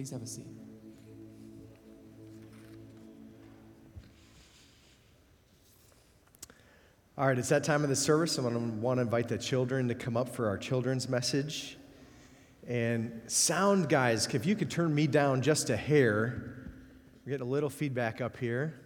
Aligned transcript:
Please 0.00 0.12
have 0.12 0.22
a 0.22 0.26
seat. 0.26 0.46
All 7.18 7.26
right, 7.26 7.36
it's 7.36 7.50
that 7.50 7.64
time 7.64 7.82
of 7.82 7.90
the 7.90 7.96
service. 7.96 8.38
I 8.38 8.42
want 8.44 8.96
to 8.96 9.02
invite 9.02 9.28
the 9.28 9.36
children 9.36 9.88
to 9.88 9.94
come 9.94 10.16
up 10.16 10.30
for 10.30 10.48
our 10.48 10.56
children's 10.56 11.06
message. 11.06 11.76
And 12.66 13.20
sound 13.26 13.90
guys, 13.90 14.26
if 14.34 14.46
you 14.46 14.56
could 14.56 14.70
turn 14.70 14.94
me 14.94 15.06
down 15.06 15.42
just 15.42 15.68
a 15.68 15.76
hair, 15.76 16.70
we're 17.26 17.32
getting 17.32 17.46
a 17.46 17.50
little 17.50 17.68
feedback 17.68 18.22
up 18.22 18.38
here. 18.38 18.80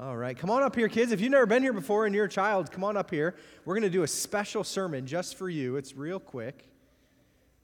All 0.00 0.16
right, 0.16 0.36
come 0.36 0.50
on 0.50 0.64
up 0.64 0.74
here, 0.74 0.88
kids. 0.88 1.12
If 1.12 1.20
you've 1.20 1.30
never 1.30 1.46
been 1.46 1.62
here 1.62 1.72
before 1.72 2.06
and 2.06 2.14
you're 2.14 2.24
a 2.24 2.28
child, 2.28 2.72
come 2.72 2.82
on 2.82 2.96
up 2.96 3.12
here. 3.12 3.36
We're 3.64 3.74
going 3.74 3.84
to 3.84 3.88
do 3.88 4.02
a 4.02 4.08
special 4.08 4.64
sermon 4.64 5.06
just 5.06 5.36
for 5.36 5.48
you. 5.48 5.76
It's 5.76 5.94
real 5.94 6.18
quick. 6.18 6.68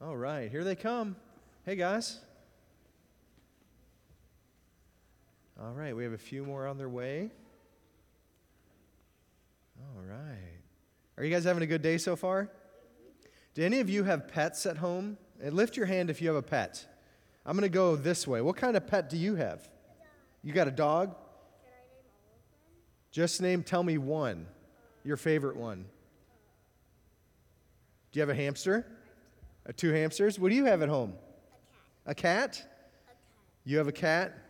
All 0.00 0.16
right, 0.16 0.48
here 0.48 0.62
they 0.62 0.76
come. 0.76 1.16
Hey, 1.64 1.74
guys. 1.74 2.20
All 5.62 5.72
right, 5.72 5.96
we 5.96 6.04
have 6.04 6.12
a 6.12 6.18
few 6.18 6.44
more 6.44 6.66
on 6.66 6.76
their 6.76 6.88
way. 6.88 7.30
All 9.80 10.02
right. 10.02 10.60
Are 11.16 11.24
you 11.24 11.30
guys 11.30 11.44
having 11.44 11.62
a 11.62 11.66
good 11.66 11.82
day 11.82 11.96
so 11.96 12.14
far? 12.14 12.50
Do 13.54 13.64
any 13.64 13.80
of 13.80 13.88
you 13.88 14.04
have 14.04 14.28
pets 14.28 14.66
at 14.66 14.76
home? 14.76 15.16
And 15.42 15.54
lift 15.54 15.76
your 15.76 15.86
hand 15.86 16.08
if 16.08 16.22
you 16.22 16.28
have 16.28 16.36
a 16.36 16.42
pet. 16.42 16.86
I'm 17.44 17.56
going 17.56 17.70
to 17.70 17.74
go 17.74 17.94
this 17.94 18.26
way. 18.26 18.40
What 18.40 18.56
kind 18.56 18.76
of 18.76 18.86
pet 18.86 19.10
do 19.10 19.16
you 19.16 19.34
have? 19.34 19.68
You 20.42 20.52
got 20.52 20.66
a 20.66 20.70
dog? 20.70 21.14
Just 23.10 23.40
name, 23.40 23.62
tell 23.62 23.82
me 23.82 23.98
one, 23.98 24.46
your 25.04 25.16
favorite 25.16 25.56
one. 25.56 25.86
Do 28.12 28.18
you 28.18 28.20
have 28.20 28.30
a 28.30 28.34
hamster? 28.34 28.86
Uh, 29.68 29.72
two 29.76 29.92
hamsters? 29.92 30.38
What 30.38 30.50
do 30.50 30.54
you 30.54 30.64
have 30.66 30.82
at 30.82 30.88
home? 30.88 31.14
A 32.06 32.14
cat. 32.14 32.56
A 32.56 32.60
cat? 32.60 32.66
You 33.64 33.78
have 33.78 33.88
a 33.88 33.92
cat? 33.92 34.45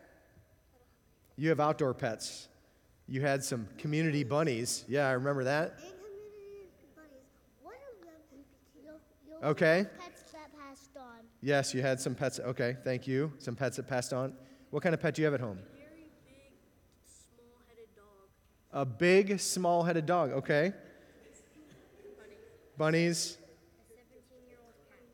You 1.36 1.50
have 1.50 1.60
outdoor 1.60 1.94
pets. 1.94 2.48
You 3.08 3.20
had 3.20 3.44
some 3.44 3.68
community 3.78 4.24
bunnies. 4.24 4.84
Yeah, 4.88 5.08
I 5.08 5.12
remember 5.12 5.44
that. 5.44 5.78
Okay. 9.44 9.86
Pets 9.98 10.32
that 10.32 10.50
passed 10.58 10.96
on. 10.96 11.18
Yes, 11.42 11.74
you 11.74 11.82
had 11.82 12.00
some 12.00 12.14
pets. 12.14 12.40
Okay, 12.40 12.76
thank 12.82 13.06
you. 13.06 13.32
Some 13.38 13.54
pets 13.54 13.76
that 13.76 13.86
passed 13.86 14.12
on. 14.14 14.32
What 14.70 14.82
kind 14.82 14.94
of 14.94 15.00
pet 15.00 15.14
do 15.14 15.22
you 15.22 15.26
have 15.26 15.34
at 15.34 15.40
home? 15.40 15.58
Very 15.74 16.08
big, 16.24 16.54
small-headed 17.06 17.94
dog. 17.94 18.28
A 18.72 18.84
big, 18.86 19.38
small 19.38 19.82
headed 19.82 20.06
dog. 20.06 20.30
Okay. 20.32 20.72
Bunnies. 22.78 23.36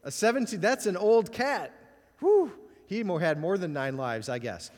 A 0.05 0.11
17, 0.11 0.61
that's 0.61 0.87
an 0.87 0.97
old 0.97 1.33
cat. 1.33 1.73
Whew. 2.21 2.53
He 2.87 3.05
had 3.05 3.41
more 3.41 3.59
than 3.59 3.73
nine 3.73 3.97
lives, 3.97 4.29
I 4.29 4.39
guess. 4.39 4.71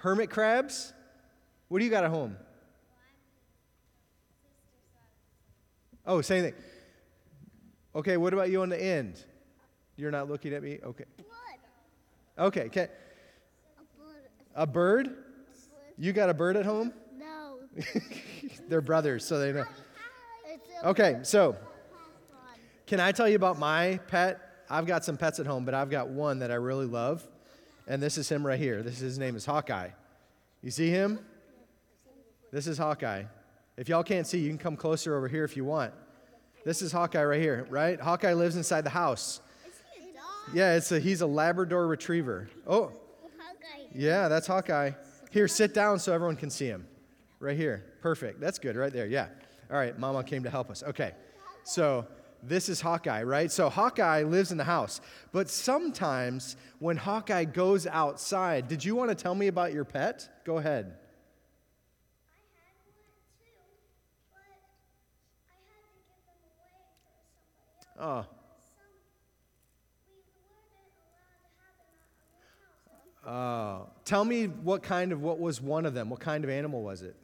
Hermit 0.00 0.30
crabs? 0.30 0.94
What 1.68 1.78
do 1.78 1.84
you 1.84 1.90
got 1.90 2.04
at 2.04 2.10
home? 2.10 2.36
Oh, 6.06 6.22
same 6.22 6.42
thing. 6.42 6.54
Okay, 7.94 8.16
what 8.16 8.32
about 8.32 8.50
you 8.50 8.62
on 8.62 8.70
the 8.70 8.82
end? 8.82 9.22
You're 9.96 10.10
not 10.10 10.28
looking 10.28 10.54
at 10.54 10.62
me? 10.62 10.78
Okay. 10.82 11.04
Okay, 12.38 12.62
okay. 12.62 12.88
A 14.54 14.66
bird? 14.66 15.10
You 15.98 16.14
got 16.14 16.30
a 16.30 16.34
bird 16.34 16.56
at 16.56 16.64
home? 16.64 16.94
No. 17.18 17.58
They're 18.68 18.80
brothers, 18.80 19.26
so 19.26 19.38
they 19.38 19.52
know. 19.52 19.64
Okay, 20.82 21.18
so 21.22 21.56
can 22.86 23.00
I 23.00 23.12
tell 23.12 23.28
you 23.28 23.36
about 23.36 23.58
my 23.58 24.00
pet? 24.08 24.40
I've 24.70 24.86
got 24.86 25.04
some 25.04 25.18
pets 25.18 25.38
at 25.40 25.46
home, 25.46 25.66
but 25.66 25.74
I've 25.74 25.90
got 25.90 26.08
one 26.08 26.38
that 26.38 26.50
I 26.50 26.54
really 26.54 26.86
love, 26.86 27.26
and 27.90 28.00
this 28.00 28.16
is 28.16 28.28
him 28.28 28.46
right 28.46 28.58
here. 28.58 28.84
This 28.84 28.94
is 28.94 29.00
his 29.00 29.18
name 29.18 29.34
is 29.34 29.44
Hawkeye. 29.44 29.88
You 30.62 30.70
see 30.70 30.90
him? 30.90 31.18
This 32.52 32.68
is 32.68 32.78
Hawkeye. 32.78 33.24
If 33.76 33.88
y'all 33.88 34.04
can't 34.04 34.28
see, 34.28 34.38
you 34.38 34.48
can 34.48 34.58
come 34.58 34.76
closer 34.76 35.16
over 35.16 35.26
here 35.26 35.42
if 35.42 35.56
you 35.56 35.64
want. 35.64 35.92
This 36.64 36.82
is 36.82 36.92
Hawkeye 36.92 37.24
right 37.24 37.40
here, 37.40 37.66
right? 37.68 38.00
Hawkeye 38.00 38.34
lives 38.34 38.54
inside 38.54 38.82
the 38.82 38.90
house. 38.90 39.40
Is 39.66 39.74
he 39.92 40.10
a 40.10 40.12
dog? 40.12 40.22
Yeah, 40.54 40.76
it's 40.76 40.92
a, 40.92 41.00
he's 41.00 41.20
a 41.20 41.26
Labrador 41.26 41.88
Retriever. 41.88 42.48
Oh, 42.64 42.92
yeah, 43.92 44.28
that's 44.28 44.46
Hawkeye. 44.46 44.92
Here, 45.32 45.48
sit 45.48 45.74
down 45.74 45.98
so 45.98 46.12
everyone 46.12 46.36
can 46.36 46.50
see 46.50 46.66
him. 46.66 46.86
Right 47.40 47.56
here. 47.56 47.84
Perfect. 48.02 48.40
That's 48.40 48.60
good, 48.60 48.76
right 48.76 48.92
there. 48.92 49.06
Yeah. 49.06 49.26
All 49.68 49.76
right, 49.76 49.98
Mama 49.98 50.22
came 50.22 50.44
to 50.44 50.50
help 50.50 50.70
us. 50.70 50.84
Okay. 50.84 51.12
So 51.64 52.06
this 52.42 52.68
is 52.68 52.80
Hawkeye, 52.80 53.22
right? 53.22 53.50
So 53.50 53.68
Hawkeye 53.68 54.22
lives 54.22 54.52
in 54.52 54.58
the 54.58 54.64
house. 54.64 55.00
But 55.32 55.48
sometimes 55.48 56.56
when 56.78 56.96
Hawkeye 56.96 57.44
goes 57.44 57.86
outside, 57.86 58.68
did 58.68 58.84
you 58.84 58.94
want 58.94 59.10
to 59.10 59.14
tell 59.14 59.34
me 59.34 59.48
about 59.48 59.72
your 59.72 59.84
pet? 59.84 60.28
Go 60.44 60.58
ahead. 60.58 60.94
Oh. 67.98 68.24
Oh. 73.26 73.88
Tell 74.06 74.24
me 74.24 74.46
what 74.46 74.82
kind 74.82 75.12
of, 75.12 75.20
what 75.20 75.38
was 75.38 75.60
one 75.60 75.84
of 75.84 75.92
them? 75.92 76.08
What 76.08 76.20
kind 76.20 76.42
of 76.42 76.50
animal 76.50 76.82
was 76.82 77.02
it? 77.02 77.14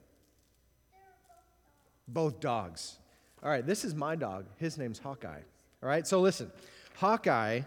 Both 2.06 2.41
dogs. 2.41 2.99
All 3.42 3.50
right, 3.50 3.66
this 3.66 3.84
is 3.84 3.94
my 3.94 4.16
dog. 4.16 4.44
His 4.56 4.78
name's 4.78 4.98
Hawkeye. 4.98 5.41
All 5.82 5.88
right, 5.88 6.06
so 6.06 6.20
listen. 6.20 6.50
Hawkeye 6.97 7.60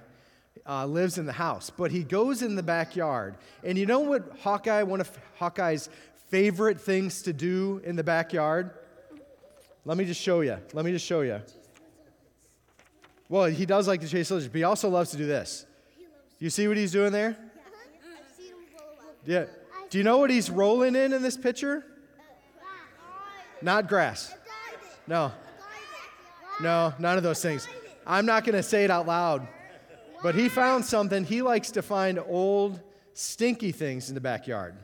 uh, 0.67 0.85
lives 0.85 1.17
in 1.17 1.25
the 1.25 1.33
house, 1.33 1.69
but 1.69 1.91
he 1.91 2.03
goes 2.03 2.41
in 2.41 2.55
the 2.55 2.63
backyard. 2.63 3.35
And 3.63 3.77
you 3.77 3.85
know 3.85 3.99
what 3.99 4.37
Hawkeye, 4.41 4.83
one 4.83 5.01
of 5.01 5.11
Hawkeye's 5.37 5.89
favorite 6.29 6.79
things 6.79 7.21
to 7.23 7.33
do 7.33 7.81
in 7.83 7.95
the 7.95 8.03
backyard? 8.03 8.71
Let 9.85 9.97
me 9.97 10.05
just 10.05 10.21
show 10.21 10.41
you. 10.41 10.57
Let 10.73 10.85
me 10.85 10.91
just 10.91 11.05
show 11.05 11.21
you. 11.21 11.41
Well, 13.29 13.45
he 13.45 13.65
does 13.65 13.87
like 13.87 14.01
to 14.01 14.07
chase 14.07 14.31
lizards, 14.31 14.51
but 14.51 14.57
he 14.57 14.63
also 14.63 14.89
loves 14.89 15.11
to 15.11 15.17
do 15.17 15.25
this. 15.25 15.65
You 16.39 16.49
see 16.49 16.67
what 16.67 16.77
he's 16.77 16.91
doing 16.91 17.11
there? 17.11 17.37
Yeah. 19.25 19.45
Do 19.89 19.97
you 19.97 20.03
know 20.03 20.17
what 20.17 20.29
he's 20.29 20.49
rolling 20.49 20.95
in 20.95 21.13
in 21.13 21.21
this 21.21 21.37
picture? 21.37 21.85
Not 23.61 23.87
grass. 23.87 24.33
No. 25.07 25.31
No, 26.61 26.93
none 26.99 27.17
of 27.17 27.23
those 27.23 27.41
things. 27.41 27.67
I'm 28.05 28.25
not 28.25 28.43
going 28.43 28.55
to 28.55 28.63
say 28.63 28.83
it 28.83 28.91
out 28.91 29.07
loud. 29.07 29.47
But 30.21 30.35
he 30.35 30.49
found 30.49 30.83
something. 30.83 31.23
He 31.23 31.41
likes 31.41 31.71
to 31.71 31.81
find 31.81 32.19
old, 32.27 32.81
stinky 33.13 33.71
things 33.71 34.09
in 34.09 34.15
the 34.15 34.21
backyard. 34.21 34.75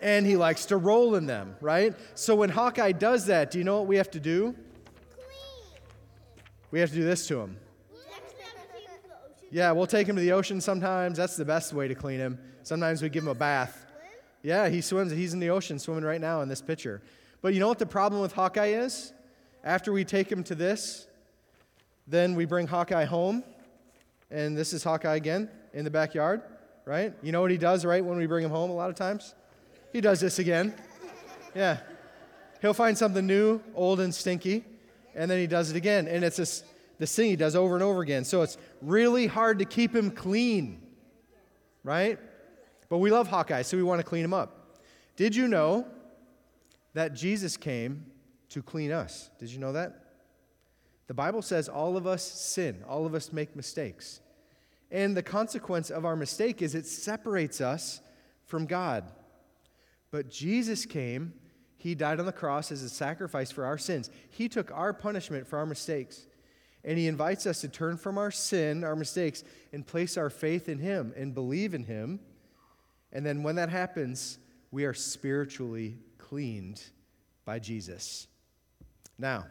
And 0.00 0.26
he 0.26 0.36
likes 0.36 0.66
to 0.66 0.76
roll 0.76 1.14
in 1.16 1.26
them, 1.26 1.56
right? 1.60 1.94
So 2.14 2.36
when 2.36 2.50
Hawkeye 2.50 2.92
does 2.92 3.26
that, 3.26 3.50
do 3.50 3.58
you 3.58 3.64
know 3.64 3.78
what 3.78 3.86
we 3.86 3.96
have 3.96 4.10
to 4.12 4.20
do? 4.20 4.54
We 6.70 6.80
have 6.80 6.90
to 6.90 6.96
do 6.96 7.04
this 7.04 7.26
to 7.28 7.40
him. 7.40 7.56
Yeah, 9.50 9.72
we'll 9.72 9.86
take 9.86 10.06
him 10.06 10.16
to 10.16 10.22
the 10.22 10.32
ocean 10.32 10.60
sometimes. 10.60 11.16
That's 11.16 11.36
the 11.36 11.44
best 11.44 11.72
way 11.72 11.88
to 11.88 11.94
clean 11.94 12.18
him. 12.18 12.38
Sometimes 12.62 13.00
we 13.00 13.08
give 13.08 13.22
him 13.22 13.30
a 13.30 13.34
bath. 13.34 13.86
Yeah, 14.42 14.68
he 14.68 14.80
swims. 14.80 15.12
He's 15.12 15.32
in 15.32 15.40
the 15.40 15.50
ocean 15.50 15.78
swimming 15.78 16.04
right 16.04 16.20
now 16.20 16.42
in 16.42 16.48
this 16.48 16.60
picture. 16.60 17.00
But 17.40 17.54
you 17.54 17.60
know 17.60 17.68
what 17.68 17.78
the 17.78 17.86
problem 17.86 18.20
with 18.20 18.32
Hawkeye 18.32 18.66
is? 18.66 19.12
After 19.66 19.92
we 19.92 20.04
take 20.04 20.30
him 20.30 20.44
to 20.44 20.54
this, 20.54 21.08
then 22.06 22.36
we 22.36 22.44
bring 22.44 22.68
Hawkeye 22.68 23.04
home, 23.04 23.42
and 24.30 24.56
this 24.56 24.72
is 24.72 24.84
Hawkeye 24.84 25.16
again 25.16 25.50
in 25.74 25.84
the 25.84 25.90
backyard, 25.90 26.40
right? 26.84 27.12
You 27.20 27.32
know 27.32 27.40
what 27.40 27.50
he 27.50 27.58
does, 27.58 27.84
right, 27.84 28.02
when 28.02 28.16
we 28.16 28.26
bring 28.26 28.44
him 28.44 28.52
home 28.52 28.70
a 28.70 28.74
lot 28.74 28.90
of 28.90 28.94
times? 28.94 29.34
He 29.92 30.00
does 30.00 30.20
this 30.20 30.38
again. 30.38 30.72
Yeah. 31.52 31.78
He'll 32.62 32.74
find 32.74 32.96
something 32.96 33.26
new, 33.26 33.60
old, 33.74 33.98
and 33.98 34.14
stinky, 34.14 34.64
and 35.16 35.28
then 35.28 35.40
he 35.40 35.48
does 35.48 35.68
it 35.68 35.76
again. 35.76 36.06
And 36.06 36.22
it's 36.22 36.36
this, 36.36 36.62
this 37.00 37.12
thing 37.16 37.30
he 37.30 37.36
does 37.36 37.56
over 37.56 37.74
and 37.74 37.82
over 37.82 38.02
again. 38.02 38.24
So 38.24 38.42
it's 38.42 38.58
really 38.80 39.26
hard 39.26 39.58
to 39.58 39.64
keep 39.64 39.92
him 39.92 40.12
clean, 40.12 40.80
right? 41.82 42.20
But 42.88 42.98
we 42.98 43.10
love 43.10 43.26
Hawkeye, 43.26 43.62
so 43.62 43.76
we 43.76 43.82
want 43.82 43.98
to 43.98 44.06
clean 44.06 44.24
him 44.24 44.32
up. 44.32 44.78
Did 45.16 45.34
you 45.34 45.48
know 45.48 45.88
that 46.94 47.14
Jesus 47.14 47.56
came 47.56 48.06
to 48.50 48.62
clean 48.62 48.92
us? 48.92 49.30
Did 49.38 49.50
you 49.50 49.58
know 49.58 49.72
that? 49.72 50.04
The 51.06 51.14
Bible 51.14 51.42
says 51.42 51.68
all 51.68 51.96
of 51.96 52.06
us 52.06 52.22
sin, 52.22 52.82
all 52.88 53.06
of 53.06 53.14
us 53.14 53.32
make 53.32 53.54
mistakes. 53.54 54.20
And 54.90 55.16
the 55.16 55.22
consequence 55.22 55.90
of 55.90 56.04
our 56.04 56.16
mistake 56.16 56.62
is 56.62 56.74
it 56.74 56.86
separates 56.86 57.60
us 57.60 58.00
from 58.44 58.66
God. 58.66 59.04
But 60.10 60.30
Jesus 60.30 60.86
came, 60.86 61.34
He 61.76 61.94
died 61.94 62.20
on 62.20 62.26
the 62.26 62.32
cross 62.32 62.70
as 62.70 62.82
a 62.82 62.88
sacrifice 62.88 63.50
for 63.50 63.64
our 63.64 63.78
sins. 63.78 64.10
He 64.30 64.48
took 64.48 64.70
our 64.72 64.92
punishment 64.92 65.46
for 65.46 65.58
our 65.58 65.66
mistakes. 65.66 66.26
And 66.84 66.98
He 66.98 67.08
invites 67.08 67.46
us 67.46 67.60
to 67.62 67.68
turn 67.68 67.96
from 67.96 68.16
our 68.16 68.30
sin, 68.30 68.84
our 68.84 68.94
mistakes, 68.94 69.42
and 69.72 69.84
place 69.84 70.16
our 70.16 70.30
faith 70.30 70.68
in 70.68 70.78
Him 70.78 71.12
and 71.16 71.34
believe 71.34 71.74
in 71.74 71.84
Him. 71.84 72.20
And 73.12 73.26
then 73.26 73.42
when 73.42 73.56
that 73.56 73.70
happens, 73.70 74.38
we 74.70 74.84
are 74.84 74.94
spiritually 74.94 75.98
cleaned 76.18 76.82
by 77.44 77.58
Jesus. 77.58 78.28
Now, 79.18 79.46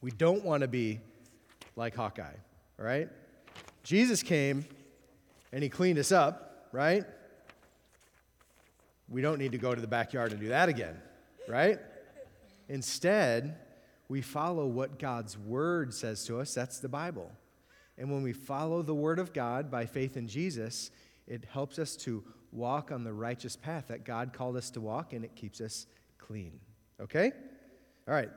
we 0.00 0.10
don't 0.10 0.44
want 0.44 0.62
to 0.62 0.68
be 0.68 1.00
like 1.76 1.94
Hawkeye, 1.94 2.34
all 2.78 2.84
right? 2.84 3.08
Jesus 3.82 4.22
came 4.22 4.64
and 5.52 5.62
He 5.62 5.68
cleaned 5.68 5.98
us 5.98 6.12
up, 6.12 6.68
right? 6.72 7.04
We 9.08 9.20
don't 9.20 9.38
need 9.38 9.52
to 9.52 9.58
go 9.58 9.74
to 9.74 9.80
the 9.80 9.86
backyard 9.86 10.32
and 10.32 10.40
do 10.40 10.48
that 10.48 10.68
again, 10.68 10.96
right? 11.46 11.78
Instead, 12.68 13.56
we 14.08 14.22
follow 14.22 14.66
what 14.66 14.98
God's 14.98 15.36
Word 15.36 15.92
says 15.92 16.24
to 16.26 16.40
us. 16.40 16.54
That's 16.54 16.78
the 16.78 16.88
Bible. 16.88 17.30
And 17.98 18.10
when 18.10 18.22
we 18.22 18.32
follow 18.32 18.82
the 18.82 18.94
Word 18.94 19.18
of 19.18 19.32
God 19.32 19.70
by 19.70 19.86
faith 19.86 20.16
in 20.16 20.26
Jesus, 20.26 20.90
it 21.26 21.44
helps 21.44 21.78
us 21.78 21.96
to 21.96 22.24
walk 22.50 22.90
on 22.90 23.04
the 23.04 23.12
righteous 23.12 23.56
path 23.56 23.88
that 23.88 24.04
God 24.04 24.32
called 24.32 24.56
us 24.56 24.70
to 24.70 24.80
walk, 24.80 25.12
and 25.12 25.24
it 25.24 25.34
keeps 25.36 25.60
us 25.60 25.86
clean. 26.18 26.58
Okay? 27.00 27.32
All 28.08 28.14
right. 28.14 28.30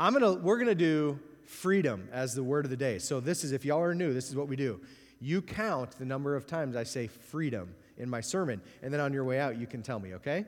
I'm 0.00 0.12
gonna, 0.12 0.34
we're 0.34 0.58
going 0.58 0.68
to 0.68 0.76
do 0.76 1.18
freedom 1.44 2.08
as 2.12 2.32
the 2.32 2.44
word 2.44 2.64
of 2.64 2.70
the 2.70 2.76
day. 2.76 3.00
So, 3.00 3.18
this 3.18 3.42
is, 3.42 3.50
if 3.50 3.64
y'all 3.64 3.82
are 3.82 3.96
new, 3.96 4.14
this 4.14 4.28
is 4.28 4.36
what 4.36 4.46
we 4.46 4.54
do. 4.54 4.80
You 5.20 5.42
count 5.42 5.98
the 5.98 6.04
number 6.04 6.36
of 6.36 6.46
times 6.46 6.76
I 6.76 6.84
say 6.84 7.08
freedom 7.08 7.74
in 7.96 8.08
my 8.08 8.20
sermon, 8.20 8.62
and 8.80 8.94
then 8.94 9.00
on 9.00 9.12
your 9.12 9.24
way 9.24 9.40
out, 9.40 9.58
you 9.58 9.66
can 9.66 9.82
tell 9.82 9.98
me, 9.98 10.14
okay? 10.14 10.44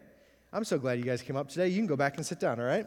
I'm 0.53 0.63
so 0.63 0.79
glad 0.79 0.99
you 0.99 1.05
guys 1.05 1.21
came 1.21 1.37
up 1.37 1.49
today. 1.49 1.67
You 1.67 1.79
can 1.79 1.89
go 1.89 1.97
back 1.97 2.17
and 2.17 2.25
sit 2.25 2.39
down, 2.39 2.61
all 2.61 2.67
right? 2.67 2.87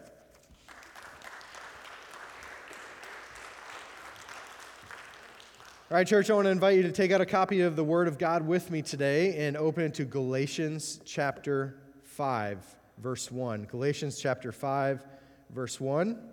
All 5.92 5.98
right, 5.98 6.07
church, 6.07 6.30
I 6.30 6.33
want 6.33 6.45
to 6.45 6.51
invite 6.51 6.77
you 6.77 6.83
to 6.83 6.94
take 6.94 7.12
out 7.12 7.19
a 7.19 7.25
copy 7.25 7.60
of 7.60 7.75
the 7.75 7.83
Word 7.83 8.07
of 8.07 8.18
God 8.18 8.48
with 8.48 8.71
me 8.71 8.81
today 8.81 9.45
and 9.45 9.57
open 9.57 9.83
it 9.83 9.94
to 9.95 10.06
Galatians 10.06 11.01
chapter 11.04 11.75
5, 12.04 12.57
verse 13.00 13.30
1. 13.30 13.65
Galatians 13.65 14.18
chapter 14.18 14.54
5, 14.54 15.04
verse 15.51 15.81
1. 15.81 16.32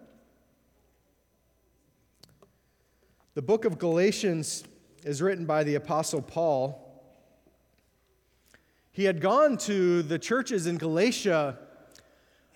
The 3.35 3.43
book 3.43 3.65
of 3.65 3.79
Galatians 3.79 4.65
is 5.05 5.23
written 5.23 5.47
by 5.47 5.62
the 5.62 5.77
Apostle 5.77 6.21
Paul. 6.21 6.85
He 8.91 9.05
had 9.05 9.21
gone 9.21 9.56
to 9.59 10.03
the 10.03 10.19
churches 10.19 10.67
in 10.67 10.79
Galatia 10.79 11.56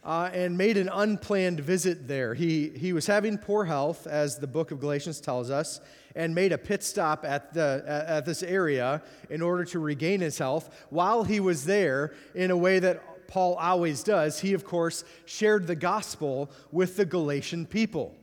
uh, 0.03 0.31
and 0.32 0.59
made 0.59 0.76
an 0.76 0.91
unplanned 0.93 1.61
visit 1.61 2.09
there. 2.09 2.35
He, 2.35 2.71
he 2.71 2.93
was 2.93 3.06
having 3.06 3.38
poor 3.38 3.65
health, 3.65 4.09
as 4.09 4.38
the 4.38 4.49
book 4.49 4.73
of 4.73 4.81
Galatians 4.81 5.21
tells 5.21 5.49
us, 5.49 5.81
and 6.17 6.35
made 6.35 6.50
a 6.50 6.59
pit 6.59 6.82
stop 6.82 7.25
at, 7.25 7.55
the, 7.55 7.85
at, 7.87 8.06
at 8.06 8.26
this 8.26 8.43
area 8.43 9.00
in 9.31 9.43
order 9.43 9.65
to 9.67 9.79
regain 9.79 10.23
his 10.23 10.38
health. 10.38 10.87
While 10.91 11.23
he 11.23 11.38
was 11.38 11.67
there, 11.67 12.15
in 12.35 12.50
a 12.50 12.56
way 12.56 12.81
that 12.81 13.29
Paul 13.29 13.55
always 13.55 14.03
does, 14.03 14.41
he, 14.41 14.55
of 14.55 14.65
course, 14.65 15.05
shared 15.25 15.69
the 15.69 15.76
gospel 15.76 16.50
with 16.73 16.97
the 16.97 17.05
Galatian 17.05 17.65
people. 17.65 18.17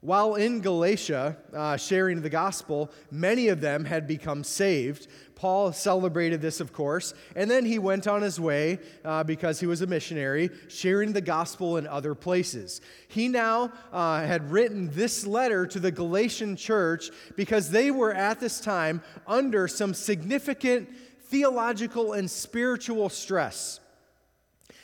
While 0.00 0.36
in 0.36 0.60
Galatia, 0.60 1.36
uh, 1.52 1.76
sharing 1.76 2.22
the 2.22 2.30
gospel, 2.30 2.92
many 3.10 3.48
of 3.48 3.60
them 3.60 3.84
had 3.84 4.06
become 4.06 4.44
saved. 4.44 5.08
Paul 5.34 5.72
celebrated 5.72 6.40
this, 6.40 6.60
of 6.60 6.72
course, 6.72 7.14
and 7.34 7.50
then 7.50 7.64
he 7.64 7.80
went 7.80 8.06
on 8.06 8.22
his 8.22 8.38
way 8.38 8.78
uh, 9.04 9.24
because 9.24 9.58
he 9.58 9.66
was 9.66 9.82
a 9.82 9.88
missionary, 9.88 10.50
sharing 10.68 11.12
the 11.12 11.20
gospel 11.20 11.78
in 11.78 11.86
other 11.88 12.14
places. 12.14 12.80
He 13.08 13.26
now 13.26 13.72
uh, 13.92 14.24
had 14.24 14.52
written 14.52 14.90
this 14.92 15.26
letter 15.26 15.66
to 15.66 15.80
the 15.80 15.90
Galatian 15.90 16.54
church 16.54 17.10
because 17.34 17.70
they 17.70 17.90
were 17.90 18.14
at 18.14 18.38
this 18.38 18.60
time 18.60 19.02
under 19.26 19.66
some 19.66 19.94
significant 19.94 20.88
theological 21.22 22.12
and 22.12 22.30
spiritual 22.30 23.08
stress. 23.08 23.80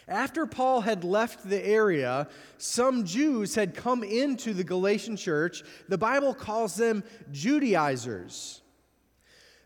After 0.07 0.45
Paul 0.45 0.83
had 0.83 1.03
left 1.03 1.49
the 1.49 1.65
area, 1.65 2.29
some 2.59 3.05
Jews 3.05 3.55
had 3.55 3.75
come 3.75 4.05
into 4.05 4.53
the 4.53 4.65
Galatian 4.65 5.17
church. 5.17 5.63
The 5.89 5.99
Bible 5.99 6.35
calls 6.35 6.77
them 6.77 7.05
Judaizers. 7.33 8.61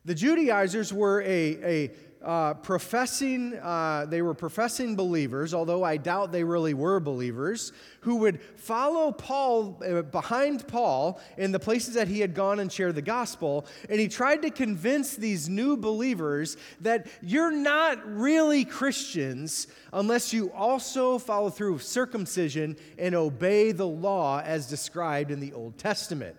The 0.04 0.14
Judaizers 0.14 0.92
were 0.92 1.22
a, 1.22 1.26
a 1.64 1.90
uh, 2.24 2.54
professing, 2.54 3.54
uh, 3.54 4.06
they 4.08 4.22
were 4.22 4.34
professing 4.34 4.96
believers, 4.96 5.54
although 5.54 5.84
I 5.84 5.96
doubt 5.96 6.32
they 6.32 6.42
really 6.42 6.74
were 6.74 6.98
believers, 6.98 7.72
who 8.00 8.16
would 8.16 8.40
follow 8.56 9.12
Paul, 9.12 9.80
uh, 9.86 10.02
behind 10.02 10.66
Paul, 10.66 11.20
in 11.36 11.52
the 11.52 11.60
places 11.60 11.94
that 11.94 12.08
he 12.08 12.20
had 12.20 12.34
gone 12.34 12.58
and 12.58 12.72
shared 12.72 12.96
the 12.96 13.02
gospel. 13.02 13.66
And 13.88 14.00
he 14.00 14.08
tried 14.08 14.42
to 14.42 14.50
convince 14.50 15.14
these 15.14 15.48
new 15.48 15.76
believers 15.76 16.56
that 16.80 17.06
you're 17.22 17.52
not 17.52 18.04
really 18.04 18.64
Christians 18.64 19.68
unless 19.92 20.32
you 20.32 20.52
also 20.52 21.18
follow 21.18 21.50
through 21.50 21.74
with 21.74 21.84
circumcision 21.84 22.76
and 22.98 23.14
obey 23.14 23.72
the 23.72 23.86
law 23.86 24.40
as 24.40 24.66
described 24.66 25.30
in 25.30 25.38
the 25.38 25.52
Old 25.52 25.78
Testament. 25.78 26.36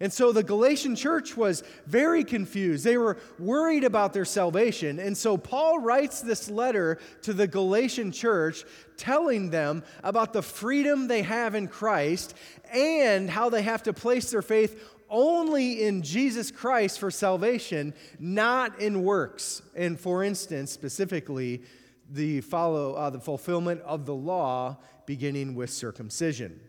And 0.00 0.12
so 0.12 0.32
the 0.32 0.42
Galatian 0.42 0.96
church 0.96 1.36
was 1.36 1.62
very 1.86 2.24
confused. 2.24 2.84
They 2.84 2.96
were 2.96 3.16
worried 3.38 3.84
about 3.84 4.12
their 4.12 4.24
salvation. 4.24 4.98
And 4.98 5.16
so 5.16 5.36
Paul 5.36 5.78
writes 5.78 6.20
this 6.20 6.50
letter 6.50 6.98
to 7.22 7.32
the 7.32 7.46
Galatian 7.46 8.10
church 8.10 8.64
telling 8.96 9.50
them 9.50 9.84
about 10.02 10.32
the 10.32 10.42
freedom 10.42 11.06
they 11.06 11.22
have 11.22 11.54
in 11.54 11.68
Christ 11.68 12.34
and 12.72 13.30
how 13.30 13.50
they 13.50 13.62
have 13.62 13.84
to 13.84 13.92
place 13.92 14.30
their 14.30 14.42
faith 14.42 14.82
only 15.08 15.84
in 15.84 16.02
Jesus 16.02 16.50
Christ 16.50 16.98
for 16.98 17.10
salvation, 17.10 17.94
not 18.18 18.80
in 18.80 19.04
works. 19.04 19.62
And 19.76 19.98
for 19.98 20.24
instance, 20.24 20.72
specifically, 20.72 21.62
the 22.10 22.40
follow 22.40 22.94
uh, 22.94 23.10
the 23.10 23.20
fulfillment 23.20 23.80
of 23.82 24.06
the 24.06 24.14
law 24.14 24.76
beginning 25.06 25.54
with 25.54 25.70
circumcision. 25.70 26.60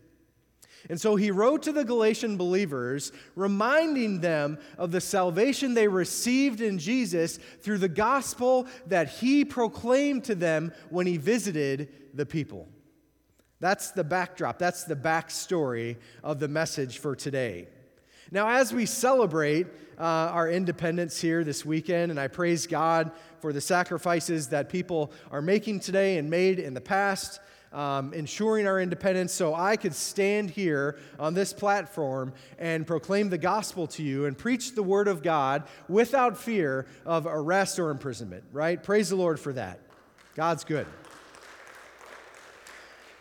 And 0.90 1.00
so 1.00 1.16
he 1.16 1.32
wrote 1.32 1.64
to 1.64 1.72
the 1.72 1.84
Galatian 1.84 2.38
believers, 2.38 3.12
reminding 3.36 4.22
them 4.22 4.60
of 4.78 4.92
the 4.92 5.02
salvation 5.02 5.74
they 5.74 5.88
received 5.88 6.62
in 6.62 6.78
Jesus 6.78 7.40
through 7.62 7.80
the 7.80 7.90
gospel 7.90 8.68
that 8.88 9.10
he 9.10 9.44
proclaimed 9.44 10.24
to 10.26 10.36
them 10.36 10.72
when 10.90 11.08
he 11.08 11.18
visited 11.18 11.90
the 12.14 12.26
people. 12.26 12.68
That's 13.60 13.92
the 13.92 14.04
backdrop, 14.04 14.60
that's 14.60 14.84
the 14.84 14.96
backstory 14.96 15.98
of 16.24 16.40
the 16.40 16.48
message 16.48 17.00
for 17.00 17.16
today. 17.16 17.68
Now, 18.32 18.50
as 18.50 18.74
we 18.74 18.86
celebrate 18.86 19.68
uh, 19.98 20.04
our 20.04 20.50
independence 20.50 21.22
here 21.22 21.44
this 21.44 21.64
weekend, 21.64 22.12
and 22.12 22.20
I 22.20 22.28
praise 22.28 22.68
God 22.68 23.12
for 23.40 23.54
the 23.54 23.62
sacrifices 23.62 24.50
that 24.50 24.68
people 24.68 25.12
are 25.32 25.42
making 25.42 25.80
today 25.80 26.18
and 26.18 26.30
made 26.30 26.60
in 26.60 26.74
the 26.74 26.82
past, 26.82 27.40
um, 27.76 28.14
ensuring 28.14 28.66
our 28.66 28.80
independence 28.80 29.34
so 29.34 29.54
I 29.54 29.76
could 29.76 29.94
stand 29.94 30.50
here 30.50 30.98
on 31.20 31.34
this 31.34 31.52
platform 31.52 32.34
and 32.58 32.88
proclaim 32.88 33.30
the 33.30 33.38
gospel 33.38 33.86
to 33.88 34.04
you 34.04 34.26
and 34.26 34.38
preach 34.38 34.74
the 34.74 34.84
word 34.84 35.10
of 35.10 35.22
God 35.22 35.64
without 35.90 36.38
fear 36.38 36.88
of 37.06 37.28
arrest 37.28 37.78
or 37.78 37.90
imprisonment, 37.90 38.46
right? 38.54 38.82
Praise 38.82 39.10
the 39.10 39.18
Lord 39.18 39.40
for 39.40 39.52
that. 39.54 39.82
God's 40.36 40.64
good. 40.64 40.88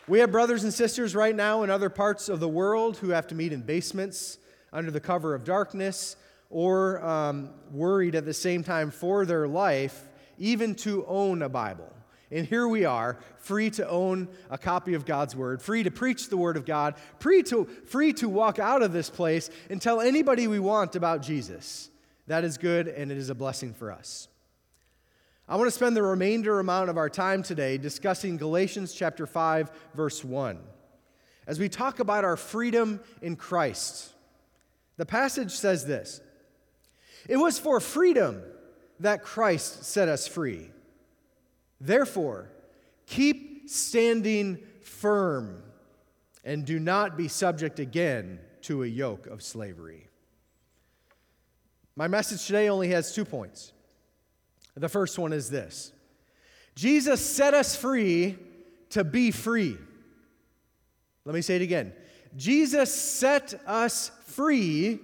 We 0.06 0.20
have 0.20 0.30
brothers 0.30 0.62
and 0.64 0.72
sisters 0.72 1.16
right 1.16 1.34
now 1.34 1.62
in 1.64 1.70
other 1.70 1.88
parts 1.88 2.28
of 2.28 2.38
the 2.38 2.48
world 2.48 2.98
who 2.98 3.08
have 3.08 3.26
to 3.28 3.34
meet 3.34 3.52
in 3.52 3.62
basements 3.62 4.38
under 4.72 4.90
the 4.90 5.00
cover 5.00 5.34
of 5.34 5.44
darkness 5.44 6.16
or 6.50 7.04
um, 7.04 7.50
worried 7.72 8.14
at 8.14 8.24
the 8.24 8.34
same 8.34 8.62
time 8.62 8.90
for 8.90 9.24
their 9.24 9.48
life, 9.48 10.08
even 10.38 10.74
to 10.74 11.04
own 11.06 11.42
a 11.42 11.48
Bible. 11.48 11.90
And 12.30 12.46
here 12.46 12.66
we 12.66 12.84
are, 12.84 13.18
free 13.36 13.70
to 13.70 13.88
own 13.88 14.28
a 14.50 14.58
copy 14.58 14.94
of 14.94 15.04
God's 15.04 15.36
Word, 15.36 15.62
free 15.62 15.82
to 15.82 15.90
preach 15.90 16.28
the 16.28 16.36
Word 16.36 16.56
of 16.56 16.64
God, 16.64 16.94
free 17.18 17.42
to, 17.44 17.66
free 17.86 18.12
to 18.14 18.28
walk 18.28 18.58
out 18.58 18.82
of 18.82 18.92
this 18.92 19.10
place 19.10 19.50
and 19.70 19.80
tell 19.80 20.00
anybody 20.00 20.46
we 20.46 20.58
want 20.58 20.96
about 20.96 21.22
Jesus. 21.22 21.90
That 22.26 22.44
is 22.44 22.58
good 22.58 22.88
and 22.88 23.12
it 23.12 23.18
is 23.18 23.30
a 23.30 23.34
blessing 23.34 23.74
for 23.74 23.92
us. 23.92 24.28
I 25.46 25.56
want 25.56 25.66
to 25.66 25.72
spend 25.72 25.94
the 25.94 26.02
remainder 26.02 26.58
amount 26.58 26.88
of 26.88 26.96
our 26.96 27.10
time 27.10 27.42
today 27.42 27.76
discussing 27.76 28.38
Galatians 28.38 28.94
chapter 28.94 29.26
5 29.26 29.70
verse 29.94 30.24
1. 30.24 30.58
As 31.46 31.58
we 31.58 31.68
talk 31.68 32.00
about 32.00 32.24
our 32.24 32.38
freedom 32.38 33.00
in 33.20 33.36
Christ. 33.36 34.10
The 34.96 35.04
passage 35.04 35.50
says 35.50 35.84
this. 35.84 36.22
It 37.28 37.36
was 37.36 37.58
for 37.58 37.80
freedom 37.80 38.42
that 39.00 39.22
Christ 39.22 39.84
set 39.84 40.08
us 40.08 40.26
free. 40.26 40.70
Therefore, 41.84 42.50
keep 43.04 43.68
standing 43.68 44.58
firm 44.80 45.62
and 46.42 46.64
do 46.64 46.78
not 46.78 47.18
be 47.18 47.28
subject 47.28 47.78
again 47.78 48.40
to 48.62 48.84
a 48.84 48.86
yoke 48.86 49.26
of 49.26 49.42
slavery. 49.42 50.08
My 51.94 52.08
message 52.08 52.46
today 52.46 52.70
only 52.70 52.88
has 52.88 53.14
two 53.14 53.26
points. 53.26 53.72
The 54.74 54.88
first 54.88 55.18
one 55.18 55.34
is 55.34 55.50
this 55.50 55.92
Jesus 56.74 57.24
set 57.24 57.52
us 57.52 57.76
free 57.76 58.38
to 58.90 59.04
be 59.04 59.30
free. 59.30 59.76
Let 61.26 61.34
me 61.34 61.42
say 61.42 61.56
it 61.56 61.62
again. 61.62 61.92
Jesus 62.34 62.94
set 62.94 63.60
us 63.66 64.10
free 64.24 65.00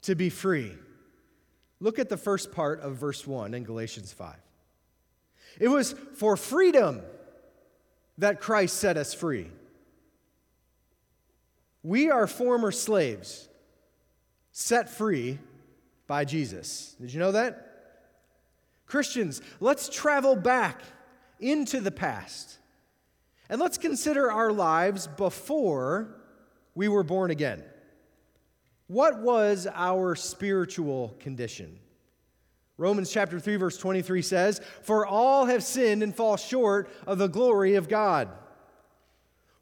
to 0.00 0.14
be 0.14 0.30
free. 0.30 0.72
Look 1.78 1.98
at 1.98 2.08
the 2.08 2.16
first 2.16 2.52
part 2.52 2.80
of 2.80 2.96
verse 2.96 3.26
1 3.26 3.52
in 3.52 3.64
Galatians 3.64 4.14
5. 4.14 4.34
It 5.58 5.68
was 5.68 5.94
for 6.14 6.36
freedom 6.36 7.02
that 8.18 8.40
Christ 8.40 8.76
set 8.78 8.96
us 8.96 9.14
free. 9.14 9.48
We 11.82 12.10
are 12.10 12.26
former 12.26 12.70
slaves, 12.70 13.48
set 14.52 14.88
free 14.88 15.38
by 16.06 16.24
Jesus. 16.24 16.96
Did 17.00 17.12
you 17.12 17.18
know 17.18 17.32
that? 17.32 17.68
Christians, 18.86 19.40
let's 19.60 19.88
travel 19.88 20.36
back 20.36 20.82
into 21.40 21.80
the 21.80 21.90
past 21.90 22.58
and 23.48 23.60
let's 23.60 23.78
consider 23.78 24.30
our 24.30 24.52
lives 24.52 25.06
before 25.06 26.14
we 26.74 26.88
were 26.88 27.02
born 27.02 27.30
again. 27.30 27.62
What 28.86 29.20
was 29.20 29.66
our 29.72 30.14
spiritual 30.14 31.16
condition? 31.18 31.78
Romans 32.78 33.10
chapter 33.12 33.38
3 33.38 33.56
verse 33.56 33.76
23 33.76 34.22
says, 34.22 34.60
"For 34.82 35.06
all 35.06 35.46
have 35.46 35.62
sinned 35.62 36.02
and 36.02 36.14
fall 36.14 36.36
short 36.36 36.88
of 37.06 37.18
the 37.18 37.28
glory 37.28 37.74
of 37.74 37.88
God." 37.88 38.28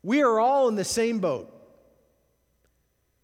We 0.02 0.22
are 0.22 0.40
all 0.40 0.68
in 0.68 0.76
the 0.76 0.84
same 0.84 1.18
boat. 1.18 1.52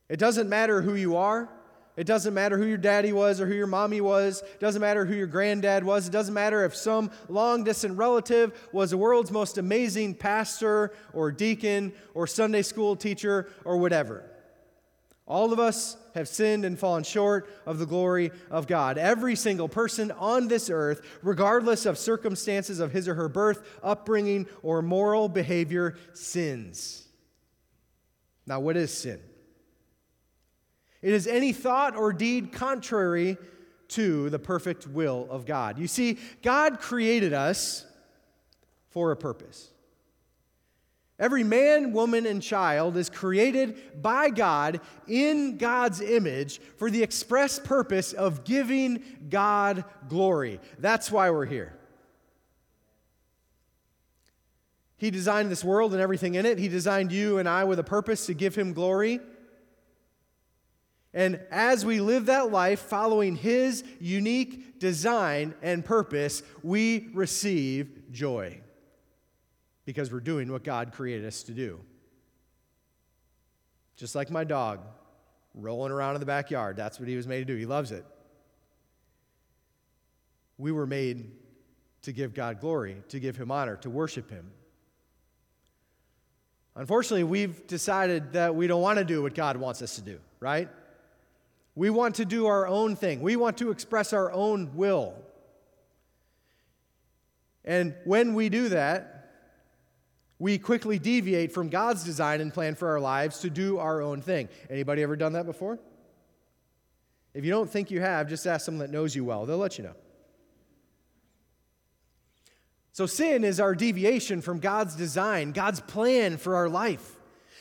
It 0.09 0.19
doesn't 0.19 0.49
matter 0.49 0.83
who 0.83 0.95
you 0.95 1.17
are. 1.17 1.49
It 1.97 2.07
doesn't 2.07 2.35
matter 2.35 2.59
who 2.59 2.67
your 2.67 2.77
daddy 2.77 3.13
was 3.13 3.41
or 3.41 3.47
who 3.47 3.55
your 3.55 3.67
mommy 3.67 4.03
was. 4.03 4.43
It 4.43 4.61
doesn't 4.61 4.83
matter 4.83 5.07
who 5.07 5.15
your 5.15 5.27
granddad 5.27 5.83
was. 5.83 6.07
It 6.07 6.11
doesn't 6.11 6.35
matter 6.35 6.65
if 6.65 6.77
some 6.77 7.11
long 7.29 7.65
distant 7.65 7.97
relative 7.97 8.69
was 8.71 8.91
the 8.91 8.99
world's 8.99 9.31
most 9.31 9.57
amazing 9.57 10.17
pastor 10.17 10.93
or 11.15 11.33
deacon 11.33 11.95
or 12.13 12.27
Sunday 12.27 12.61
school 12.61 12.97
teacher 12.97 13.49
or 13.65 13.79
whatever. 13.79 14.31
All 15.27 15.53
of 15.53 15.59
us 15.59 15.97
have 16.15 16.29
sinned 16.29 16.65
and 16.65 16.79
fallen 16.79 17.03
short 17.03 17.51
of 17.67 17.79
the 17.79 17.87
glory 17.87 18.31
of 18.49 18.69
God. 18.69 18.97
Every 18.97 19.35
single 19.35 19.69
person 19.69 20.13
on 20.13 20.47
this 20.47 20.71
earth, 20.71 21.03
regardless 21.23 21.85
of 21.85 21.99
circumstances 21.99 22.79
of 22.79 22.93
his 22.93 23.09
or 23.09 23.15
her 23.15 23.29
birth, 23.29 23.67
upbringing, 23.83 24.47
or 24.63 24.83
moral 24.83 25.29
behavior, 25.29 25.97
sins. 26.13 27.09
Now, 28.47 28.61
what 28.61 28.77
is 28.77 28.97
sin? 28.97 29.21
It 31.03 31.13
is 31.13 31.27
any 31.27 31.53
thought 31.53 31.97
or 31.97 32.13
deed 32.13 32.53
contrary 32.53 33.37
to 33.89 34.31
the 34.31 34.39
perfect 34.39 34.87
will 34.87 35.27
of 35.29 35.45
God. 35.45 35.79
You 35.79 35.89
see, 35.89 36.19
God 36.43 36.81
created 36.81 37.33
us 37.33 37.85
for 38.91 39.11
a 39.11 39.17
purpose. 39.17 39.71
Every 41.19 41.45
man, 41.45 41.93
woman, 41.93 42.27
and 42.27 42.43
child 42.43 42.97
is 42.97 43.09
created 43.09 44.03
by 44.03 44.29
God 44.29 44.81
in 45.09 45.57
God's 45.57 46.03
image 46.03 46.61
for 46.77 46.91
the 46.91 47.03
express 47.03 47.59
purpose 47.59 48.13
of 48.13 48.45
giving 48.45 49.03
God 49.31 49.85
glory. 50.09 50.61
That's 50.79 51.11
why 51.11 51.31
we're 51.31 51.47
here. 51.47 51.73
He 54.99 55.11
designed 55.11 55.51
this 55.51 55.65
world 55.65 55.93
and 55.93 56.03
everything 56.03 56.35
in 56.35 56.45
it. 56.45 56.59
He 56.59 56.69
designed 56.69 57.13
you 57.13 57.39
and 57.39 57.49
I 57.49 57.65
with 57.65 57.79
a 57.79 57.85
purpose 57.85 58.27
to 58.27 58.35
give 58.35 58.55
Him 58.55 58.75
glory. 58.75 59.21
And 61.15 61.41
as 61.51 61.85
we 61.85 62.01
live 62.01 62.27
that 62.27 62.51
life 62.51 62.81
following 62.81 63.37
His 63.37 63.85
unique 64.01 64.79
design 64.79 65.55
and 65.63 65.83
purpose, 65.83 66.43
we 66.63 67.09
receive 67.15 68.11
joy 68.11 68.61
because 69.87 70.13
we're 70.13 70.21
doing 70.21 70.53
what 70.53 70.65
God 70.65 70.93
created 70.93 71.25
us 71.25 71.45
to 71.45 71.53
do. 71.53 71.81
Just 73.97 74.15
like 74.15 74.31
my 74.31 74.45
dog 74.45 74.81
rolling 75.55 75.91
around 75.91 76.17
in 76.17 76.21
the 76.21 76.27
backyard, 76.27 76.77
that's 76.77 77.01
what 77.01 77.09
he 77.09 77.17
was 77.17 77.27
made 77.27 77.39
to 77.39 77.45
do. 77.47 77.57
He 77.57 77.65
loves 77.65 77.93
it. 77.93 78.05
We 80.59 80.73
were 80.73 80.87
made 80.87 81.31
to 82.03 82.13
give 82.13 82.35
God 82.35 82.61
glory, 82.61 82.97
to 83.09 83.21
give 83.21 83.37
him 83.37 83.51
honor, 83.51 83.77
to 83.77 83.91
worship 83.91 84.31
him. 84.31 84.51
Unfortunately, 86.75 87.25
we've 87.25 87.67
decided 87.67 88.35
that 88.35 88.55
we 88.55 88.67
don't 88.67 88.83
want 88.83 88.99
to 88.99 89.05
do 89.05 89.23
what 89.23 89.35
God 89.35 89.57
wants 89.57 89.81
us 89.81 89.95
to 89.97 90.03
do, 90.03 90.19
right? 90.41 90.69
We 91.75 91.91
want 91.91 92.17
to 92.17 92.25
do 92.25 92.47
our 92.47 92.67
own 92.67 92.97
thing. 92.97 93.23
We 93.23 93.37
want 93.37 93.59
to 93.59 93.71
express 93.71 94.13
our 94.13 94.31
own 94.33 94.77
will. 94.77 95.15
And 97.65 97.95
when 98.05 98.35
we 98.35 98.49
do 98.49 98.69
that, 98.71 99.16
we 100.39 100.59
quickly 100.59 100.99
deviate 100.99 101.53
from 101.53 101.69
God's 101.69 102.05
design 102.05 102.41
and 102.41 102.53
plan 102.53 102.75
for 102.75 102.89
our 102.89 103.01
lives 103.01 103.41
to 103.41 103.51
do 103.51 103.79
our 103.79 104.03
own 104.03 104.21
thing. 104.21 104.49
Anybody 104.69 105.03
ever 105.03 105.17
done 105.17 105.33
that 105.33 105.47
before? 105.47 105.79
If 107.33 107.45
you 107.45 107.51
don't 107.51 107.71
think 107.71 107.91
you 107.91 108.01
have, 108.01 108.29
just 108.29 108.47
ask 108.47 108.67
someone 108.67 108.87
that 108.87 108.93
knows 108.93 109.15
you 109.15 109.25
well. 109.25 109.47
They'll 109.47 109.59
let 109.59 109.79
you 109.79 109.85
know. 109.85 109.95
So 112.93 113.05
sin 113.05 113.45
is 113.45 113.61
our 113.61 113.75
deviation 113.75 114.41
from 114.41 114.59
God's 114.59 114.95
design, 114.95 115.53
God's 115.53 115.81
plan 115.81 116.39
for 116.39 116.57
our 116.57 116.69
life. 116.69 117.17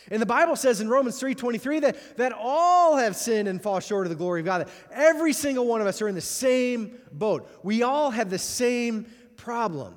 And 0.09 0.21
the 0.21 0.25
Bible 0.25 0.55
says 0.55 0.81
in 0.81 0.87
Romans 0.87 1.19
3:23 1.19 1.81
that, 1.81 2.17
that 2.17 2.31
all 2.31 2.95
have 2.95 3.15
sinned 3.15 3.47
and 3.47 3.61
fall 3.61 3.79
short 3.79 4.05
of 4.05 4.11
the 4.11 4.15
glory 4.15 4.41
of 4.41 4.45
God. 4.45 4.61
That 4.61 4.69
every 4.91 5.33
single 5.33 5.65
one 5.65 5.81
of 5.81 5.87
us 5.87 6.01
are 6.01 6.07
in 6.07 6.15
the 6.15 6.21
same 6.21 6.97
boat. 7.11 7.49
We 7.63 7.83
all 7.83 8.11
have 8.11 8.29
the 8.29 8.37
same 8.37 9.07
problem. 9.35 9.95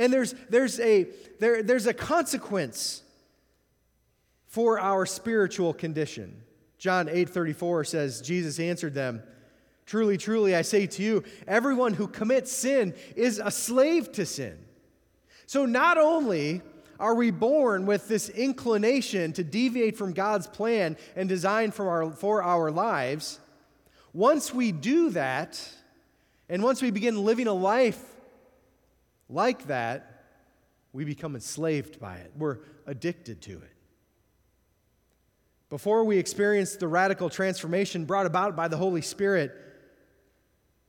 And 0.00 0.10
there's, 0.10 0.34
there's, 0.48 0.80
a, 0.80 1.08
there, 1.40 1.62
there's 1.62 1.86
a 1.86 1.92
consequence 1.92 3.02
for 4.46 4.80
our 4.80 5.04
spiritual 5.04 5.74
condition. 5.74 6.42
John 6.78 7.06
8:34 7.06 7.86
says, 7.86 8.22
Jesus 8.22 8.58
answered 8.58 8.94
them, 8.94 9.22
Truly, 9.84 10.16
truly, 10.16 10.56
I 10.56 10.62
say 10.62 10.86
to 10.86 11.02
you, 11.02 11.22
everyone 11.46 11.92
who 11.92 12.08
commits 12.08 12.50
sin 12.50 12.94
is 13.14 13.42
a 13.44 13.50
slave 13.50 14.10
to 14.12 14.24
sin. 14.24 14.56
So 15.44 15.66
not 15.66 15.98
only 15.98 16.62
are 16.98 17.14
we 17.14 17.30
born 17.30 17.84
with 17.84 18.08
this 18.08 18.30
inclination 18.30 19.34
to 19.34 19.44
deviate 19.44 19.98
from 19.98 20.14
God's 20.14 20.46
plan 20.46 20.96
and 21.14 21.28
design 21.28 21.72
for 21.72 21.90
our, 21.90 22.10
for 22.10 22.42
our 22.42 22.70
lives, 22.70 23.38
once 24.14 24.54
we 24.54 24.72
do 24.72 25.10
that, 25.10 25.62
and 26.48 26.62
once 26.62 26.80
we 26.80 26.90
begin 26.90 27.22
living 27.22 27.48
a 27.48 27.52
life 27.52 28.09
like 29.32 29.66
that, 29.68 30.24
we 30.92 31.04
become 31.04 31.34
enslaved 31.34 32.00
by 32.00 32.16
it. 32.16 32.32
We're 32.36 32.58
addicted 32.86 33.42
to 33.42 33.52
it. 33.52 33.72
Before 35.68 36.04
we 36.04 36.18
experienced 36.18 36.80
the 36.80 36.88
radical 36.88 37.30
transformation 37.30 38.04
brought 38.04 38.26
about 38.26 38.56
by 38.56 38.66
the 38.66 38.76
Holy 38.76 39.02
Spirit, 39.02 39.52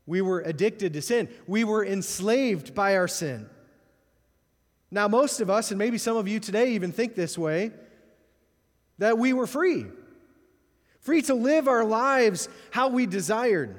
we 0.07 0.21
were 0.21 0.41
addicted 0.41 0.93
to 0.93 1.01
sin. 1.01 1.29
We 1.45 1.63
were 1.63 1.85
enslaved 1.85 2.73
by 2.73 2.95
our 2.97 3.07
sin. 3.07 3.47
Now, 4.89 5.07
most 5.07 5.39
of 5.39 5.49
us, 5.49 5.71
and 5.71 5.77
maybe 5.77 5.97
some 5.99 6.17
of 6.17 6.27
you 6.27 6.39
today 6.39 6.71
even 6.73 6.91
think 6.91 7.15
this 7.15 7.37
way, 7.37 7.71
that 8.97 9.17
we 9.17 9.33
were 9.33 9.47
free. 9.47 9.85
Free 10.99 11.21
to 11.23 11.33
live 11.33 11.67
our 11.67 11.85
lives 11.85 12.49
how 12.71 12.89
we 12.89 13.05
desired. 13.05 13.75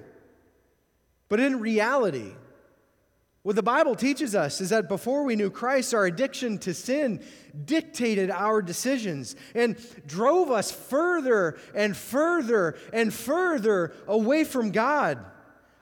But 1.29 1.41
in 1.41 1.61
reality, 1.61 2.33
what 3.43 3.57
the 3.57 3.63
Bible 3.63 3.97
teaches 3.97 4.37
us 4.37 4.61
is 4.61 4.71
that 4.71 4.89
before 4.89 5.25
we 5.25 5.35
knew 5.35 5.51
Christ, 5.51 5.95
our 5.95 6.07
addiction 6.07 6.59
to 6.59 6.73
sin 6.73 7.21
dictated 7.65 8.31
our 8.31 8.63
decisions 8.63 9.35
and 9.55 9.77
drove 10.07 10.51
us 10.51 10.71
further 10.71 11.59
and 11.75 11.97
further 11.97 12.77
and 12.93 13.13
further 13.13 13.95
away 14.07 14.45
from 14.45 14.71
God, 14.71 15.19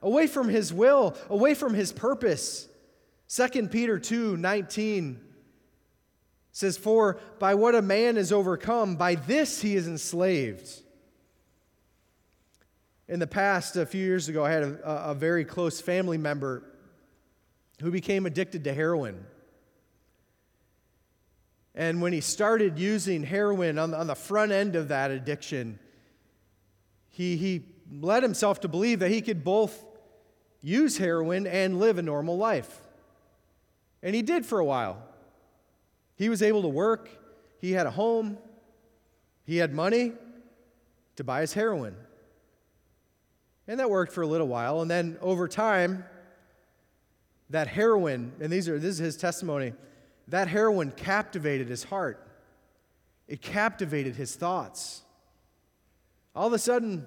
away 0.01 0.27
from 0.27 0.49
His 0.49 0.73
will, 0.73 1.15
away 1.29 1.53
from 1.55 1.75
His 1.75 1.93
purpose. 1.93 2.67
2 3.29 3.69
Peter 3.69 3.99
2 3.99 4.39
19 4.39 5.21
says, 6.53 6.79
For 6.79 7.19
by 7.39 7.55
what 7.55 7.75
a 7.75 7.83
man 7.83 8.17
is 8.17 8.33
overcome, 8.33 8.97
by 8.97 9.17
this 9.17 9.61
he 9.61 9.77
is 9.77 9.87
enslaved. 9.87 10.69
In 13.07 13.19
the 13.19 13.27
past, 13.27 13.77
a 13.77 13.85
few 13.85 14.05
years 14.05 14.29
ago, 14.29 14.45
I 14.45 14.51
had 14.51 14.63
a, 14.63 15.11
a 15.11 15.15
very 15.15 15.45
close 15.45 15.81
family 15.81 16.17
member 16.17 16.65
who 17.81 17.91
became 17.91 18.27
addicted 18.27 18.65
to 18.65 18.75
heroin. 18.75 19.25
And 21.75 22.03
when 22.03 22.13
he 22.13 22.21
started 22.21 22.79
using 22.79 23.23
heroin 23.23 23.79
on 23.79 23.93
the, 23.93 23.99
on 23.99 24.07
the 24.07 24.15
front 24.15 24.53
end 24.53 24.77
of 24.77 24.89
that 24.89 25.11
addiction, 25.11 25.79
he, 27.09 27.37
he 27.37 27.65
led 27.91 28.23
himself 28.23 28.61
to 28.61 28.69
believe 28.69 29.01
that 29.01 29.11
he 29.11 29.23
could 29.23 29.45
both 29.45 29.85
use 30.61 30.99
heroin 30.99 31.47
and 31.47 31.79
live 31.79 31.99
a 31.99 32.03
normal 32.03 32.37
life. 32.37 32.81
And 34.03 34.15
he 34.15 34.23
did 34.23 34.45
for 34.45 34.59
a 34.59 34.65
while. 34.65 35.03
He 36.17 36.29
was 36.29 36.43
able 36.43 36.63
to 36.63 36.69
work, 36.69 37.09
he 37.59 37.73
had 37.73 37.87
a 37.87 37.91
home, 37.91 38.37
he 39.45 39.57
had 39.57 39.73
money 39.73 40.13
to 41.17 41.25
buy 41.25 41.41
his 41.41 41.55
heroin. 41.55 41.95
And 43.67 43.81
that 43.81 43.89
worked 43.89 44.13
for 44.13 44.23
a 44.23 44.27
little 44.27 44.49
while. 44.49 44.83
And 44.83 44.91
then 44.91 45.17
over 45.21 45.49
time, 45.49 46.05
that 47.51 47.67
heroin, 47.67 48.33
and 48.41 48.51
these 48.51 48.69
are, 48.69 48.79
this 48.79 48.93
is 48.95 48.99
his 48.99 49.17
testimony, 49.17 49.75
that 50.29 50.49
heroin 50.49 50.93
captivated 50.93 51.69
his 51.69 51.85
heart. 51.85 52.27
It 53.29 53.43
captivated 53.43 54.17
his 54.17 54.35
thoughts. 54.35 55.03
All 56.35 56.47
of 56.47 56.53
a 56.53 56.59
sudden, 56.59 57.07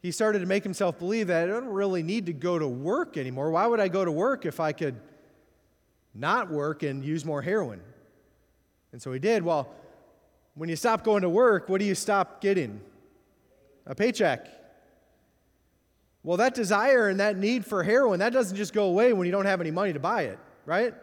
he 0.00 0.10
started 0.10 0.40
to 0.40 0.46
make 0.46 0.64
himself 0.64 0.98
believe 0.98 1.28
that 1.28 1.44
I 1.44 1.46
don't 1.46 1.68
really 1.68 2.02
need 2.02 2.26
to 2.26 2.32
go 2.32 2.58
to 2.58 2.66
work 2.66 3.16
anymore. 3.16 3.50
Why 3.50 3.66
would 3.66 3.80
I 3.80 3.88
go 3.88 4.04
to 4.04 4.10
work 4.10 4.46
if 4.46 4.58
I 4.58 4.72
could 4.72 4.96
not 6.14 6.50
work 6.50 6.82
and 6.82 7.04
use 7.04 7.24
more 7.24 7.42
heroin? 7.42 7.80
And 8.92 9.00
so 9.00 9.12
he 9.12 9.18
did. 9.18 9.42
Well, 9.42 9.72
when 10.54 10.68
you 10.68 10.76
stop 10.76 11.04
going 11.04 11.22
to 11.22 11.28
work, 11.28 11.68
what 11.68 11.78
do 11.78 11.86
you 11.86 11.94
stop 11.94 12.40
getting? 12.40 12.80
A 13.86 13.94
paycheck. 13.94 14.48
Well, 16.24 16.36
that 16.36 16.54
desire 16.54 17.08
and 17.08 17.18
that 17.20 17.36
need 17.36 17.66
for 17.66 17.82
heroin, 17.82 18.20
that 18.20 18.32
doesn't 18.32 18.56
just 18.56 18.72
go 18.72 18.84
away 18.84 19.12
when 19.12 19.26
you 19.26 19.32
don't 19.32 19.46
have 19.46 19.60
any 19.60 19.72
money 19.72 19.92
to 19.92 20.00
buy 20.00 20.22
it, 20.22 20.38
right? 20.64 20.94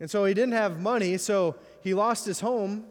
And 0.00 0.10
so 0.10 0.24
he 0.24 0.34
didn't 0.34 0.54
have 0.54 0.80
money, 0.80 1.16
so 1.16 1.56
he 1.82 1.94
lost 1.94 2.26
his 2.26 2.40
home. 2.40 2.86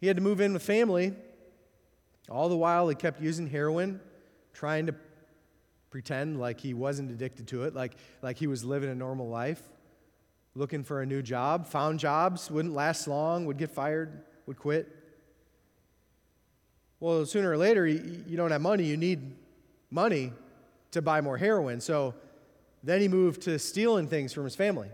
He 0.00 0.06
had 0.06 0.16
to 0.16 0.22
move 0.22 0.40
in 0.40 0.52
with 0.52 0.62
family. 0.62 1.14
All 2.28 2.48
the 2.48 2.56
while, 2.56 2.88
he 2.88 2.94
kept 2.94 3.20
using 3.20 3.48
heroin, 3.48 4.00
trying 4.52 4.86
to 4.86 4.94
pretend 5.90 6.38
like 6.38 6.60
he 6.60 6.74
wasn't 6.74 7.10
addicted 7.10 7.48
to 7.48 7.64
it, 7.64 7.74
like, 7.74 7.94
like 8.22 8.36
he 8.36 8.46
was 8.46 8.64
living 8.64 8.90
a 8.90 8.94
normal 8.94 9.28
life, 9.28 9.62
looking 10.54 10.84
for 10.84 11.02
a 11.02 11.06
new 11.06 11.22
job, 11.22 11.66
found 11.66 11.98
jobs, 11.98 12.50
wouldn't 12.50 12.74
last 12.74 13.08
long, 13.08 13.46
would 13.46 13.58
get 13.58 13.70
fired, 13.70 14.22
would 14.46 14.58
quit. 14.58 14.99
Well, 17.00 17.24
sooner 17.24 17.50
or 17.50 17.56
later, 17.56 17.86
you, 17.86 18.36
don't 18.36 18.50
have 18.50 18.60
money, 18.60 18.84
you 18.84 18.98
need 18.98 19.34
money 19.90 20.32
to 20.90 21.00
buy 21.00 21.22
more 21.22 21.38
heroin. 21.38 21.80
So 21.80 22.14
then 22.82 23.00
he 23.00 23.08
moved 23.08 23.42
to 23.42 23.58
stealing 23.58 24.06
things 24.06 24.32
from 24.34 24.44
his 24.44 24.54
family. 24.54 24.88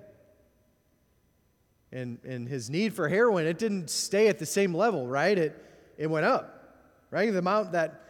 And, 1.93 2.19
and 2.25 2.49
his 2.49 2.71
need 2.71 2.95
for 2.95 3.09
heroin, 3.09 3.47
it 3.47 3.59
didn't 3.59 3.91
stay 3.91 4.29
at 4.29 4.39
the 4.39 4.47
same 4.47 4.75
level, 4.75 5.07
right? 5.07 5.37
It, 5.37 5.65
it 5.99 6.09
went 6.09 6.27
up, 6.27 6.77
right? 7.11 7.33
The 7.33 7.39
amount 7.39 7.73
that 7.73 8.03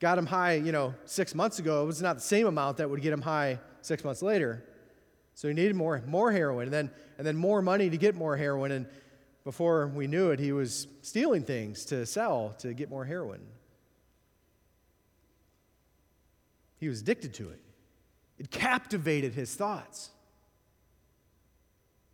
got 0.00 0.18
him 0.18 0.26
high, 0.26 0.54
you 0.54 0.72
know, 0.72 0.94
six 1.04 1.34
months 1.34 1.58
ago, 1.58 1.82
it 1.82 1.86
was 1.86 2.02
not 2.02 2.16
the 2.16 2.22
same 2.22 2.46
amount 2.46 2.78
that 2.78 2.90
would 2.90 3.00
get 3.00 3.12
him 3.12 3.22
high 3.22 3.58
six 3.80 4.04
months 4.04 4.20
later. 4.22 4.64
So 5.34 5.48
he 5.48 5.54
needed 5.54 5.76
more, 5.76 6.02
more 6.06 6.32
heroin 6.32 6.64
and 6.64 6.72
then, 6.72 6.90
and 7.16 7.26
then 7.26 7.36
more 7.36 7.62
money 7.62 7.88
to 7.88 7.96
get 7.96 8.14
more 8.14 8.36
heroin. 8.36 8.72
And 8.72 8.86
before 9.44 9.88
we 9.88 10.06
knew 10.06 10.30
it, 10.30 10.38
he 10.38 10.52
was 10.52 10.86
stealing 11.02 11.42
things 11.42 11.84
to 11.86 12.06
sell 12.06 12.54
to 12.60 12.74
get 12.74 12.90
more 12.90 13.04
heroin. 13.04 13.40
He 16.78 16.88
was 16.88 17.00
addicted 17.00 17.34
to 17.34 17.48
it, 17.50 17.60
it 18.38 18.50
captivated 18.50 19.34
his 19.34 19.54
thoughts. 19.54 20.10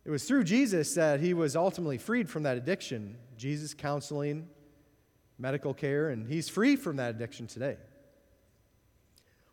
It 0.05 0.11
was 0.11 0.23
through 0.23 0.45
Jesus 0.45 0.95
that 0.95 1.19
he 1.19 1.33
was 1.35 1.55
ultimately 1.55 1.99
freed 1.99 2.29
from 2.29 2.43
that 2.43 2.57
addiction. 2.57 3.17
Jesus 3.37 3.73
counseling, 3.73 4.47
medical 5.37 5.73
care, 5.73 6.09
and 6.09 6.27
he's 6.27 6.49
free 6.49 6.75
from 6.75 6.95
that 6.95 7.11
addiction 7.11 7.47
today. 7.47 7.77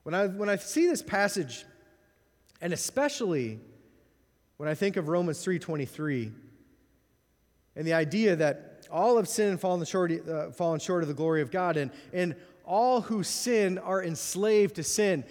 When 0.03 0.15
I, 0.15 0.29
when 0.29 0.49
I 0.49 0.57
see 0.57 0.87
this 0.87 1.03
passage, 1.03 1.65
and 2.61 2.73
especially 2.73 3.61
when 4.57 4.69
I 4.69 4.75
think 4.75 4.97
of 4.97 5.09
Romans 5.09 5.45
3:23, 5.45 6.33
and 7.77 7.87
the 7.87 7.93
idea 7.93 8.35
that 8.37 8.87
all 8.91 9.17
have 9.17 9.29
sinned 9.29 9.51
and 9.51 9.61
fallen 9.61 9.85
short, 9.85 10.29
uh, 10.29 10.51
fallen 10.51 10.81
short 10.81 11.03
of 11.03 11.09
the 11.09 11.15
glory 11.15 11.43
of 11.43 11.51
God, 11.51 11.77
and, 11.77 11.91
and 12.13 12.35
all 12.65 13.03
who 13.03 13.23
sin 13.23 13.79
are 13.79 14.03
enslaved 14.03 14.77
to 14.77 14.83
sin. 14.83 15.25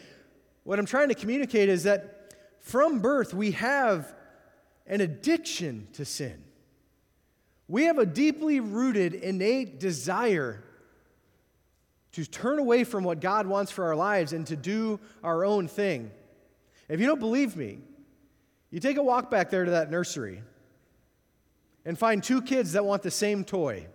What 0.63 0.79
I'm 0.79 0.85
trying 0.85 1.09
to 1.09 1.15
communicate 1.15 1.69
is 1.69 1.83
that 1.83 2.33
from 2.59 2.99
birth 2.99 3.33
we 3.33 3.51
have 3.51 4.13
an 4.87 5.01
addiction 5.01 5.87
to 5.93 6.05
sin. 6.05 6.43
We 7.67 7.85
have 7.85 7.97
a 7.97 8.05
deeply 8.05 8.59
rooted, 8.59 9.15
innate 9.15 9.79
desire 9.79 10.63
to 12.11 12.25
turn 12.25 12.59
away 12.59 12.83
from 12.83 13.03
what 13.03 13.19
God 13.19 13.47
wants 13.47 13.71
for 13.71 13.85
our 13.85 13.95
lives 13.95 14.31
and 14.31 14.45
to 14.47 14.55
do 14.55 14.99
our 15.23 15.43
own 15.43 15.67
thing. 15.67 16.11
If 16.87 16.99
you 16.99 17.07
don't 17.07 17.19
believe 17.19 17.55
me, 17.55 17.79
you 18.69 18.79
take 18.79 18.97
a 18.97 19.03
walk 19.03 19.31
back 19.31 19.49
there 19.49 19.65
to 19.65 19.71
that 19.71 19.89
nursery 19.89 20.41
and 21.85 21.97
find 21.97 22.23
two 22.23 22.41
kids 22.41 22.73
that 22.73 22.83
want 22.83 23.03
the 23.03 23.11
same 23.11 23.45
toy. 23.45 23.87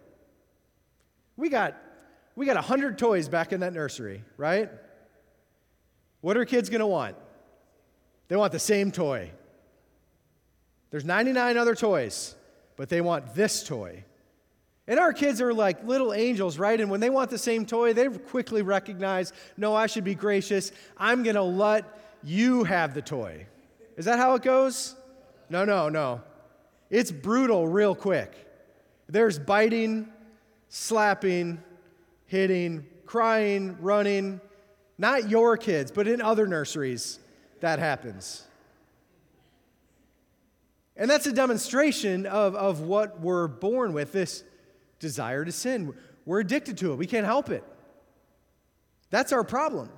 We 1.37 1.49
got 1.49 1.77
we 2.37 2.47
got 2.47 2.55
100 2.55 2.97
toys 2.97 3.29
back 3.29 3.53
in 3.53 3.61
that 3.61 3.73
nursery, 3.73 4.23
right? 4.37 4.71
What 6.21 6.37
are 6.37 6.45
kids 6.45 6.71
going 6.71 6.81
to 6.81 6.87
want? 6.87 7.17
They 8.29 8.37
want 8.37 8.53
the 8.53 8.59
same 8.59 8.93
toy. 8.93 9.33
There's 10.91 11.05
99 11.05 11.57
other 11.57 11.75
toys, 11.75 12.35
but 12.77 12.89
they 12.89 13.01
want 13.01 13.35
this 13.35 13.63
toy. 13.63 14.05
And 14.87 14.99
our 14.99 15.13
kids 15.13 15.41
are 15.41 15.53
like 15.53 15.85
little 15.85 16.13
angels, 16.13 16.59
right? 16.59 16.81
And 16.81 16.91
when 16.91 17.01
they 17.01 17.11
want 17.11 17.31
the 17.31 17.39
same 17.39 17.67
toy, 17.67 17.93
they 17.93 18.09
quickly 18.09 18.63
recognize, 18.63 19.33
no, 19.57 19.75
I 19.75 19.87
should 19.87 20.05
be 20.05 20.15
gracious. 20.15 20.73
I'm 20.97 21.23
going 21.23 21.37
to 21.37 21.43
let 21.43 21.85
you 22.23 22.65
have 22.65 22.95
the 22.95 23.03
toy. 23.03 23.47
Is 23.97 24.07
that 24.07 24.19
how 24.19 24.35
it 24.35 24.43
goes? 24.43 24.97
No, 25.49 25.65
no, 25.65 25.89
no. 25.89 26.23
It's 26.91 27.13
brutal 27.13 27.69
real 27.69 27.95
quick. 27.95 28.35
There's 29.09 29.39
biting, 29.39 30.09
slapping, 30.69 31.63
hitting, 32.27 32.87
crying, 33.07 33.77
running. 33.81 34.41
Not 34.99 35.31
your 35.31 35.57
kids, 35.57 35.91
but 35.91 36.07
in 36.07 36.21
other 36.21 36.47
nurseries, 36.47 37.19
that 37.61 37.79
happens. 37.79 38.45
And 40.97 41.09
that's 41.09 41.27
a 41.27 41.33
demonstration 41.33 42.27
of, 42.27 42.55
of 42.55 42.81
what 42.81 43.21
we're 43.21 43.49
born 43.49 43.93
with 43.93 44.13
this 44.13 44.45
desire 44.99 45.45
to 45.45 45.53
sin. 45.53 45.95
We're 46.27 46.41
addicted 46.41 46.77
to 46.79 46.93
it, 46.93 46.97
we 46.97 47.07
can't 47.07 47.25
help 47.25 47.51
it. 47.51 47.65
That's 49.11 49.33
our 49.33 49.45
problem. 49.45 49.91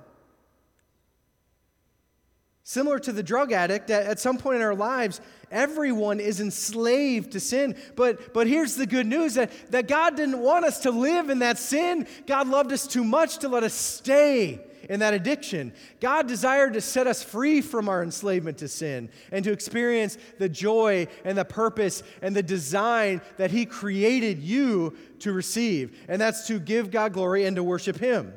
Similar 2.65 2.99
to 2.99 3.11
the 3.11 3.23
drug 3.23 3.51
addict, 3.51 3.89
at 3.89 4.19
some 4.19 4.37
point 4.37 4.55
in 4.55 4.61
our 4.61 4.75
lives, 4.75 5.19
everyone 5.51 6.21
is 6.21 6.39
enslaved 6.39 7.33
to 7.33 7.41
sin. 7.41 7.75
But, 7.97 8.33
but 8.33 8.47
here's 8.47 8.75
the 8.75 8.87
good 8.87 9.05
news 9.05 9.33
that, 9.33 9.51
that 9.71 9.89
God 9.89 10.15
didn't 10.15 10.39
want 10.39 10.63
us 10.63 10.79
to 10.81 10.91
live 10.91 11.29
in 11.29 11.39
that 11.39 11.59
sin. 11.59 12.07
God 12.25 12.47
loved 12.47 12.71
us 12.71 12.87
too 12.87 13.03
much 13.03 13.39
to 13.39 13.49
let 13.49 13.63
us 13.63 13.73
stay 13.73 14.61
in 14.89 15.01
that 15.01 15.13
addiction. 15.13 15.73
God 15.99 16.27
desired 16.27 16.73
to 16.73 16.81
set 16.81 17.05
us 17.05 17.21
free 17.21 17.59
from 17.59 17.89
our 17.89 18.01
enslavement 18.01 18.57
to 18.59 18.69
sin 18.69 19.09
and 19.33 19.43
to 19.43 19.51
experience 19.51 20.17
the 20.39 20.47
joy 20.47 21.07
and 21.25 21.37
the 21.37 21.45
purpose 21.45 22.01
and 22.21 22.33
the 22.33 22.43
design 22.43 23.21
that 23.35 23.51
He 23.51 23.65
created 23.65 24.41
you 24.41 24.95
to 25.19 25.33
receive. 25.33 25.97
And 26.07 26.21
that's 26.21 26.47
to 26.47 26.59
give 26.59 26.91
God 26.91 27.11
glory 27.11 27.43
and 27.43 27.57
to 27.57 27.63
worship 27.63 27.97
Him, 27.97 28.33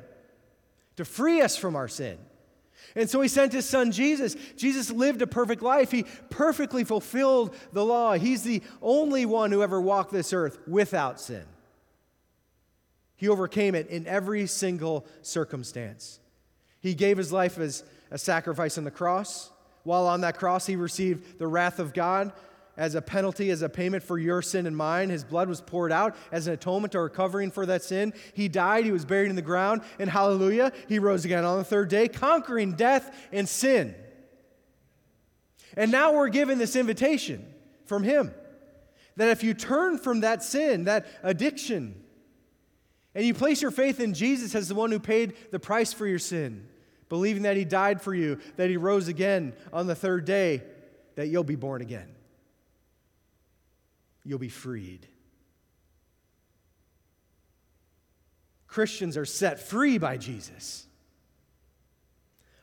to 0.97 1.05
free 1.05 1.41
us 1.43 1.57
from 1.57 1.77
our 1.77 1.89
sin. 1.89 2.19
And 2.97 3.09
so 3.11 3.21
he 3.21 3.29
sent 3.29 3.53
his 3.53 3.69
son 3.69 3.93
Jesus. 3.93 4.35
Jesus 4.57 4.91
lived 4.91 5.21
a 5.21 5.27
perfect 5.27 5.63
life. 5.63 5.93
He 5.93 6.07
perfectly 6.31 6.83
fulfilled 6.83 7.55
the 7.73 7.85
law. 7.85 8.15
He's 8.15 8.43
the 8.43 8.63
only 8.81 9.27
one 9.27 9.53
who 9.53 9.63
ever 9.63 9.81
walked 9.81 10.13
this 10.13 10.33
earth 10.33 10.59
without 10.67 11.21
sin. 11.21 11.45
He 13.17 13.29
overcame 13.29 13.75
it 13.75 13.89
in 13.89 14.07
every 14.07 14.47
single 14.47 15.07
circumstance. 15.21 16.21
He 16.81 16.95
gave 16.95 17.19
his 17.19 17.33
life 17.33 17.59
as 17.59 17.85
a 18.11 18.19
sacrifice 18.19 18.79
on 18.79 18.85
the 18.85 18.91
cross. 18.91 19.51
While 19.85 20.07
on 20.07 20.23
that 20.23 20.39
cross, 20.39 20.67
he 20.67 20.77
received 20.77 21.39
the 21.39 21.47
wrath 21.47 21.79
of 21.79 21.93
God 21.93 22.33
as 22.77 22.95
a 22.95 23.03
penalty, 23.03 23.51
as 23.51 23.63
a 23.63 23.69
payment 23.69 24.03
for 24.03 24.19
your 24.19 24.43
sin 24.43 24.67
and 24.67 24.77
mine. 24.77 25.09
His 25.09 25.25
blood 25.25 25.49
was 25.49 25.61
poured 25.61 25.93
out 25.93 26.15
as 26.31 26.47
an 26.47 26.55
atonement 26.55 26.95
or 26.95 27.09
covering 27.09 27.51
for 27.51 27.67
that 27.67 27.83
sin. 27.83 28.13
He 28.35 28.49
died, 28.49 28.85
he 28.85 28.93
was 28.93 29.05
buried 29.05 29.31
in 29.31 29.37
the 29.37 29.43
ground, 29.43 29.83
and 29.99 30.11
hallelujah, 30.11 30.73
he 30.89 30.99
rose 30.99 31.25
again 31.25 31.45
on 31.45 31.59
the 31.59 31.65
third 31.65 31.89
day, 31.89 32.09
conquering 32.09 32.73
death 32.73 33.15
and 33.33 33.49
sin. 33.49 33.95
And 35.77 35.91
now 35.91 36.15
we're 36.15 36.29
given 36.29 36.59
this 36.59 36.77
invitation 36.77 37.47
from 37.85 38.03
him 38.03 38.33
that 39.17 39.29
if 39.31 39.43
you 39.43 39.55
turn 39.55 39.99
from 39.99 40.21
that 40.21 40.43
sin, 40.43 40.85
that 40.85 41.07
addiction, 41.23 42.03
and 43.15 43.25
you 43.25 43.33
place 43.33 43.63
your 43.63 43.71
faith 43.71 43.99
in 43.99 44.13
Jesus 44.13 44.55
as 44.55 44.69
the 44.69 44.75
one 44.75 44.93
who 44.93 44.99
paid 44.99 45.35
the 45.51 45.59
price 45.59 45.93
for 45.93 46.07
your 46.07 46.19
sin, 46.19 46.69
believing 47.09 47.45
that 47.45 47.57
he 47.57 47.65
died 47.65 48.03
for 48.03 48.15
you, 48.15 48.39
that 48.57 48.69
he 48.69 48.77
rose 48.77 49.09
again 49.09 49.55
on 49.73 49.87
the 49.87 49.95
third 49.95 50.27
day, 50.27 50.63
that 51.15 51.29
you'll 51.29 51.45
be 51.45 51.57
born 51.57 51.81
again 51.81 52.16
you'll 54.27 54.39
be 54.39 54.49
freed. 54.49 55.07
Christians 58.67 59.17
are 59.17 59.25
set 59.25 59.59
free 59.59 59.97
by 59.97 60.17
Jesus. 60.17 60.87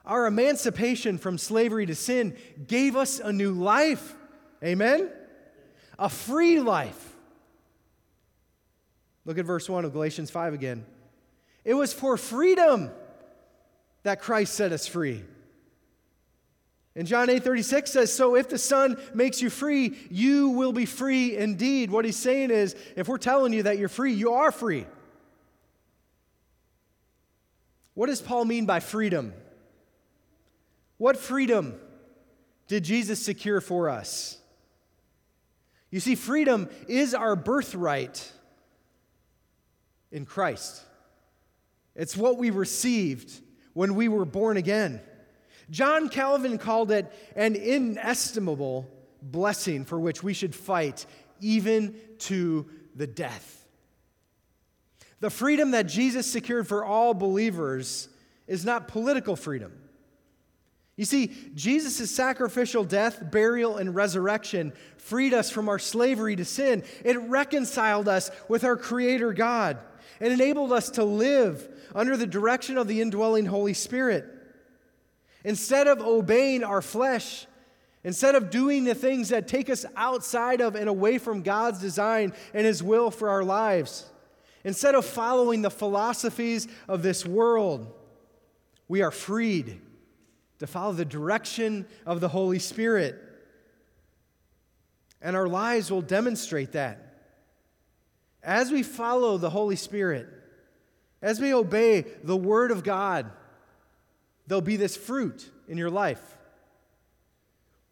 Our 0.06 0.28
emancipation 0.28 1.17
from 1.17 1.38
slavery 1.38 1.86
to 1.86 1.95
sin 1.95 2.36
gave 2.67 2.95
us 2.95 3.19
a 3.19 3.32
new 3.32 3.54
life. 3.54 4.15
Amen? 4.63 5.10
A 5.97 6.10
free 6.10 6.60
life. 6.60 7.15
Look 9.26 9.38
at 9.38 9.45
verse 9.45 9.69
1 9.69 9.86
of 9.86 9.93
Galatians 9.93 10.30
5 10.30 10.54
again. 10.54 10.86
It 11.63 11.76
was 11.76 11.93
for 11.93 12.17
freedom 12.17 12.91
that 14.04 14.21
Christ 14.21 14.54
set 14.54 14.73
us 14.73 14.86
free. 14.86 15.23
And 16.95 17.08
John 17.08 17.29
8 17.29 17.43
36 17.43 17.91
says, 17.91 18.13
So 18.13 18.36
if 18.36 18.49
the 18.49 18.58
Son 18.58 18.97
makes 19.13 19.41
you 19.41 19.49
free, 19.49 19.97
you 20.12 20.49
will 20.49 20.73
be 20.73 20.86
free 20.86 21.36
indeed. 21.36 21.89
What 21.89 22.06
he's 22.06 22.17
saying 22.17 22.51
is, 22.51 22.75
if 22.95 23.08
we're 23.08 23.17
telling 23.17 23.51
you 23.53 23.63
that 23.63 23.79
you're 23.79 23.89
free, 23.89 24.13
you 24.13 24.34
are 24.34 24.51
free. 24.51 24.86
What 27.95 28.08
does 28.08 28.21
Paul 28.21 28.45
mean 28.45 28.65
by 28.65 28.79
freedom? 28.79 29.34
What 30.97 31.17
freedom 31.17 31.75
did 32.67 32.84
Jesus 32.84 33.23
secure 33.23 33.62
for 33.62 33.89
us? 33.89 34.38
You 35.89 35.99
see, 35.99 36.15
freedom 36.15 36.69
is 36.88 37.13
our 37.13 37.36
birthright 37.36 38.32
in 40.12 40.25
Christ. 40.25 40.82
It's 41.95 42.17
what 42.17 42.38
we 42.38 42.49
received 42.49 43.32
when 43.73 43.95
we 43.95 44.08
were 44.08 44.25
born 44.25 44.58
again. 44.58 45.01
John 45.69 46.10
Calvin 46.10 46.58
called 46.58 46.91
it 46.91 47.12
an 47.36 47.56
inestimable 47.56 48.89
blessing 49.21 49.86
for 49.86 49.99
which 49.99 50.21
we 50.23 50.34
should 50.34 50.54
fight 50.54 51.06
even 51.39 51.95
to 52.19 52.69
the 52.95 53.08
death. 53.08 53.65
The 55.19 55.30
freedom 55.30 55.71
that 55.71 55.84
Jesus 55.84 56.28
secured 56.28 56.67
for 56.67 56.84
all 56.84 57.13
believers 57.13 58.10
is 58.47 58.65
not 58.65 58.89
political 58.89 59.36
freedom. 59.36 59.71
You 60.95 61.06
see, 61.06 61.32
Jesus' 61.56 62.12
sacrificial 62.12 62.84
death, 62.84 63.32
burial, 63.32 63.78
and 63.78 63.95
resurrection 63.95 64.73
freed 64.97 65.34
us 65.34 65.49
from 65.49 65.67
our 65.67 65.80
slavery 65.80 66.36
to 66.36 66.45
sin. 66.45 66.84
It 67.04 67.17
reconciled 67.19 68.08
us 68.08 68.30
with 68.47 68.63
our 68.63 68.78
Creator 68.78 69.34
God 69.34 69.80
and 70.19 70.32
enabled 70.32 70.71
us 70.71 70.91
to 70.91 71.04
live 71.04 71.67
under 71.95 72.15
the 72.15 72.28
direction 72.28 72.78
of 72.78 72.88
the 72.88 73.02
indwelling 73.02 73.45
Holy 73.45 73.73
Spirit. 73.73 74.33
Instead 75.43 75.88
of 75.88 76.01
obeying 76.01 76.63
our 76.63 76.82
flesh, 76.82 77.45
instead 78.03 78.36
of 78.36 78.49
doing 78.49 78.84
the 78.84 78.95
things 78.95 79.29
that 79.29 79.47
take 79.47 79.69
us 79.69 79.86
outside 79.95 80.62
of 80.62 80.75
and 80.75 80.88
away 80.88 81.17
from 81.17 81.41
God's 81.41 81.79
design 81.79 82.34
and 82.53 82.65
His 82.65 82.82
will 82.82 83.12
for 83.12 83.29
our 83.29 83.43
lives, 83.43 84.06
instead 84.63 84.95
of 84.95 85.06
following 85.06 85.62
the 85.62 85.69
philosophies 85.69 86.67
of 86.88 87.03
this 87.03 87.25
world, 87.25 87.91
we 88.88 89.01
are 89.01 89.12
freed 89.12 89.82
to 90.60 90.67
follow 90.67 90.93
the 90.93 91.06
direction 91.06 91.86
of 92.06 92.21
the 92.21 92.29
Holy 92.29 92.60
Spirit. 92.60 93.21
And 95.21 95.36
our 95.36 95.47
lives 95.47 95.91
will 95.91 96.01
demonstrate 96.01 96.73
that. 96.73 96.99
As 98.41 98.71
we 98.71 98.84
follow 98.84 99.38
the 99.38 99.49
Holy 99.49 99.77
Spirit, 99.77 100.27
as 101.21 101.39
we 101.39 101.53
obey 101.53 102.06
the 102.23 102.36
Word 102.36 102.71
of 102.71 102.84
God, 102.84 103.32
there'll 104.47 104.62
be 104.62 104.75
this 104.75 104.97
fruit 104.97 105.49
in 105.67 105.77
your 105.77 105.89
life. 105.89 106.21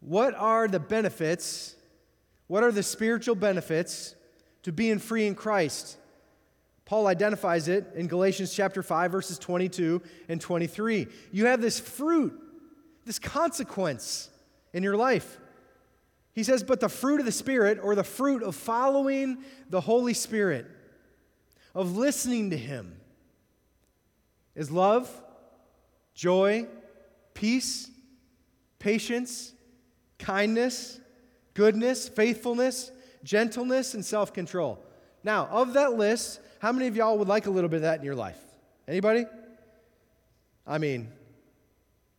What 0.00 0.34
are 0.34 0.68
the 0.68 0.80
benefits? 0.80 1.74
What 2.48 2.62
are 2.62 2.72
the 2.72 2.82
spiritual 2.82 3.34
benefits 3.34 4.14
to 4.64 4.72
being 4.72 4.98
free 4.98 5.26
in 5.26 5.34
Christ? 5.34 5.96
Paul 6.84 7.06
identifies 7.06 7.68
it 7.68 7.86
in 7.94 8.08
Galatians 8.08 8.52
chapter 8.52 8.82
5 8.82 9.12
verses 9.12 9.38
22 9.38 10.02
and 10.28 10.40
23. 10.40 11.06
You 11.30 11.46
have 11.46 11.60
this 11.60 11.78
fruit, 11.80 12.38
this 13.04 13.18
consequence 13.18 14.28
in 14.72 14.82
your 14.82 14.96
life. 14.96 15.38
He 16.34 16.42
says, 16.42 16.62
"But 16.62 16.80
the 16.80 16.88
fruit 16.88 17.20
of 17.20 17.26
the 17.26 17.32
spirit 17.32 17.78
or 17.82 17.94
the 17.94 18.04
fruit 18.04 18.42
of 18.42 18.56
following 18.56 19.44
the 19.70 19.82
Holy 19.82 20.14
Spirit, 20.14 20.66
of 21.74 21.96
listening 21.96 22.50
to 22.50 22.56
him, 22.56 23.00
is 24.54 24.70
love, 24.70 25.22
joy, 26.14 26.66
peace, 27.34 27.90
patience, 28.78 29.52
kindness, 30.18 31.00
goodness, 31.54 32.08
faithfulness, 32.08 32.90
gentleness, 33.24 33.94
and 33.94 34.04
self 34.04 34.32
control. 34.32 34.82
Now, 35.24 35.46
of 35.50 35.74
that 35.74 35.94
list, 35.94 36.40
how 36.60 36.72
many 36.72 36.86
of 36.86 36.96
y'all 36.96 37.18
would 37.18 37.28
like 37.28 37.46
a 37.46 37.50
little 37.50 37.70
bit 37.70 37.76
of 37.76 37.82
that 37.82 37.98
in 37.98 38.04
your 38.04 38.14
life? 38.14 38.38
Anybody? 38.88 39.24
I 40.66 40.78
mean, 40.78 41.10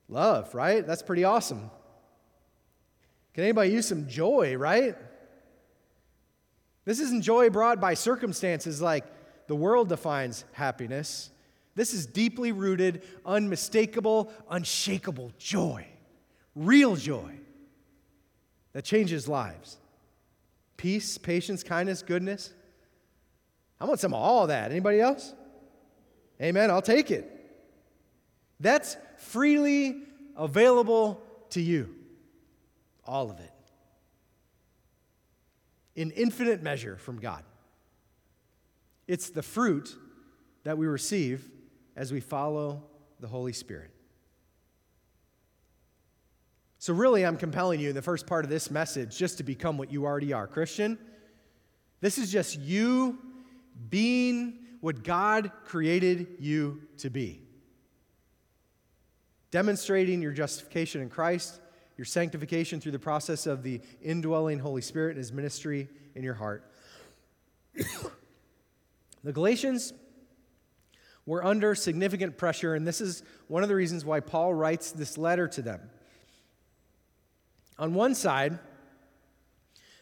love, 0.09 0.53
right? 0.53 0.85
That's 0.85 1.01
pretty 1.01 1.23
awesome. 1.23 1.69
Can 3.33 3.43
anybody 3.43 3.71
use 3.71 3.87
some 3.87 4.07
joy, 4.07 4.55
right? 4.55 4.95
This 6.85 6.99
isn't 6.99 7.21
joy 7.21 7.49
brought 7.49 7.79
by 7.79 7.93
circumstances 7.93 8.81
like 8.81 9.05
the 9.47 9.55
world 9.55 9.89
defines 9.89 10.45
happiness. 10.51 11.29
This 11.75 11.93
is 11.93 12.05
deeply 12.05 12.51
rooted, 12.51 13.03
unmistakable, 13.25 14.31
unshakable 14.49 15.31
joy, 15.37 15.87
real 16.55 16.95
joy 16.95 17.33
that 18.73 18.83
changes 18.83 19.27
lives. 19.27 19.77
Peace, 20.77 21.17
patience, 21.17 21.63
kindness, 21.63 22.01
goodness. 22.03 22.53
I 23.79 23.85
want 23.85 23.99
some 23.99 24.13
of 24.13 24.19
all 24.19 24.47
that. 24.47 24.71
Anybody 24.71 24.99
else? 24.99 25.33
Amen. 26.41 26.69
I'll 26.69 26.81
take 26.81 27.09
it. 27.09 27.29
That's 28.59 28.97
freely 29.17 30.03
available 30.35 31.21
to 31.51 31.61
you. 31.61 31.95
All 33.05 33.29
of 33.31 33.39
it. 33.39 33.51
In 35.95 36.11
infinite 36.11 36.63
measure 36.63 36.97
from 36.97 37.19
God. 37.19 37.43
It's 39.07 39.29
the 39.29 39.43
fruit 39.43 39.95
that 40.63 40.77
we 40.77 40.87
receive 40.87 41.49
as 41.95 42.11
we 42.11 42.19
follow 42.19 42.83
the 43.19 43.27
Holy 43.27 43.53
Spirit. 43.53 43.91
So, 46.79 46.93
really, 46.93 47.25
I'm 47.25 47.37
compelling 47.37 47.79
you 47.79 47.89
in 47.89 47.95
the 47.95 48.01
first 48.01 48.27
part 48.27 48.43
of 48.43 48.49
this 48.49 48.69
message 48.69 49.17
just 49.17 49.37
to 49.37 49.43
become 49.43 49.77
what 49.77 49.91
you 49.91 50.03
already 50.05 50.33
are. 50.33 50.47
Christian, 50.47 50.97
this 52.01 52.17
is 52.17 52.29
just 52.29 52.59
you 52.59 53.17
being 53.89 54.59
what 54.81 55.03
God 55.03 55.51
created 55.63 56.27
you 56.39 56.81
to 56.97 57.09
be. 57.09 57.41
Demonstrating 59.51 60.21
your 60.21 60.33
justification 60.33 61.01
in 61.01 61.09
Christ, 61.09 61.61
your 61.95 62.03
sanctification 62.03 62.81
through 62.81 62.91
the 62.91 62.99
process 62.99 63.47
of 63.47 63.63
the 63.63 63.79
indwelling 64.01 64.59
Holy 64.59 64.81
Spirit 64.81 65.11
and 65.11 65.19
His 65.19 65.31
ministry 65.31 65.87
in 66.15 66.23
your 66.23 66.33
heart. 66.33 66.69
the 69.23 69.31
Galatians 69.31 69.93
were 71.25 71.43
under 71.43 71.73
significant 71.75 72.37
pressure, 72.37 72.75
and 72.75 72.85
this 72.85 72.99
is 72.99 73.23
one 73.47 73.63
of 73.63 73.69
the 73.69 73.75
reasons 73.75 74.03
why 74.03 74.19
Paul 74.19 74.53
writes 74.53 74.91
this 74.91 75.17
letter 75.17 75.47
to 75.49 75.61
them. 75.61 75.79
On 77.79 77.93
one 77.93 78.13
side, 78.13 78.59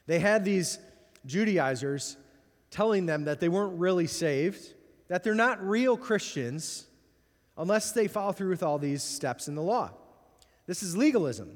they 0.07 0.19
had 0.19 0.43
these 0.43 0.79
Judaizers 1.25 2.17
telling 2.71 3.05
them 3.05 3.25
that 3.25 3.39
they 3.39 3.49
weren't 3.49 3.79
really 3.79 4.07
saved, 4.07 4.73
that 5.07 5.23
they're 5.23 5.35
not 5.35 5.63
real 5.63 5.95
Christians 5.95 6.87
unless 7.57 7.91
they 7.91 8.07
follow 8.07 8.31
through 8.31 8.49
with 8.49 8.63
all 8.63 8.79
these 8.79 9.03
steps 9.03 9.47
in 9.47 9.55
the 9.55 9.61
law. 9.61 9.91
This 10.65 10.81
is 10.81 10.97
legalism. 10.97 11.55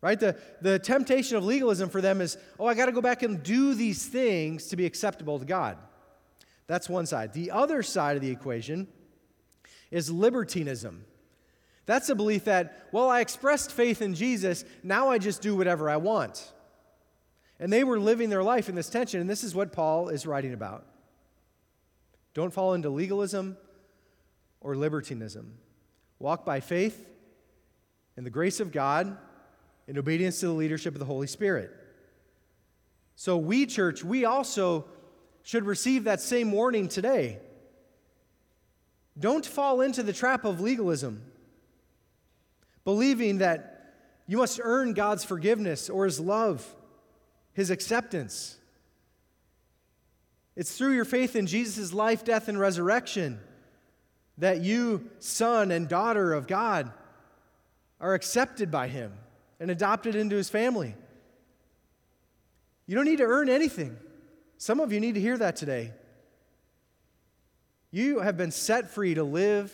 Right? 0.00 0.18
The, 0.18 0.38
the 0.62 0.78
temptation 0.78 1.36
of 1.36 1.44
legalism 1.44 1.90
for 1.90 2.00
them 2.00 2.22
is, 2.22 2.38
oh, 2.58 2.66
I 2.66 2.74
got 2.74 2.86
to 2.86 2.92
go 2.92 3.02
back 3.02 3.22
and 3.22 3.42
do 3.42 3.74
these 3.74 4.06
things 4.06 4.68
to 4.68 4.76
be 4.76 4.86
acceptable 4.86 5.38
to 5.38 5.44
God. 5.44 5.76
That's 6.70 6.88
one 6.88 7.04
side. 7.04 7.32
The 7.32 7.50
other 7.50 7.82
side 7.82 8.14
of 8.14 8.22
the 8.22 8.30
equation 8.30 8.86
is 9.90 10.08
libertinism. 10.08 11.04
That's 11.84 12.08
a 12.10 12.14
belief 12.14 12.44
that, 12.44 12.86
well, 12.92 13.10
I 13.10 13.22
expressed 13.22 13.72
faith 13.72 14.00
in 14.00 14.14
Jesus, 14.14 14.64
now 14.84 15.08
I 15.08 15.18
just 15.18 15.42
do 15.42 15.56
whatever 15.56 15.90
I 15.90 15.96
want. 15.96 16.52
And 17.58 17.72
they 17.72 17.82
were 17.82 17.98
living 17.98 18.30
their 18.30 18.44
life 18.44 18.68
in 18.68 18.76
this 18.76 18.88
tension, 18.88 19.20
and 19.20 19.28
this 19.28 19.42
is 19.42 19.52
what 19.52 19.72
Paul 19.72 20.10
is 20.10 20.26
writing 20.26 20.52
about. 20.52 20.86
Don't 22.34 22.52
fall 22.52 22.74
into 22.74 22.88
legalism 22.88 23.56
or 24.60 24.76
libertinism. 24.76 25.58
Walk 26.20 26.44
by 26.44 26.60
faith 26.60 27.04
in 28.16 28.22
the 28.22 28.30
grace 28.30 28.60
of 28.60 28.70
God 28.70 29.18
in 29.88 29.98
obedience 29.98 30.38
to 30.38 30.46
the 30.46 30.52
leadership 30.52 30.94
of 30.94 31.00
the 31.00 31.04
Holy 31.04 31.26
Spirit. 31.26 31.72
So, 33.16 33.36
we, 33.36 33.66
church, 33.66 34.04
we 34.04 34.24
also 34.24 34.86
should 35.42 35.64
receive 35.64 36.04
that 36.04 36.20
same 36.20 36.52
warning 36.52 36.88
today. 36.88 37.38
Don't 39.18 39.44
fall 39.44 39.80
into 39.80 40.02
the 40.02 40.12
trap 40.12 40.44
of 40.44 40.60
legalism, 40.60 41.22
believing 42.84 43.38
that 43.38 43.94
you 44.26 44.38
must 44.38 44.60
earn 44.62 44.94
God's 44.94 45.24
forgiveness 45.24 45.90
or 45.90 46.04
His 46.04 46.20
love, 46.20 46.66
His 47.52 47.70
acceptance. 47.70 48.56
It's 50.56 50.76
through 50.76 50.94
your 50.94 51.04
faith 51.04 51.36
in 51.36 51.46
Jesus' 51.46 51.92
life, 51.92 52.24
death, 52.24 52.48
and 52.48 52.58
resurrection 52.58 53.40
that 54.38 54.60
you, 54.60 55.10
son 55.18 55.70
and 55.70 55.88
daughter 55.88 56.32
of 56.32 56.46
God, 56.46 56.90
are 58.00 58.14
accepted 58.14 58.70
by 58.70 58.88
Him 58.88 59.12
and 59.58 59.70
adopted 59.70 60.14
into 60.14 60.36
His 60.36 60.48
family. 60.48 60.94
You 62.86 62.96
don't 62.96 63.04
need 63.04 63.18
to 63.18 63.24
earn 63.24 63.48
anything. 63.48 63.96
Some 64.60 64.78
of 64.78 64.92
you 64.92 65.00
need 65.00 65.14
to 65.14 65.20
hear 65.22 65.38
that 65.38 65.56
today. 65.56 65.90
You 67.90 68.20
have 68.20 68.36
been 68.36 68.50
set 68.50 68.90
free 68.90 69.14
to 69.14 69.24
live 69.24 69.72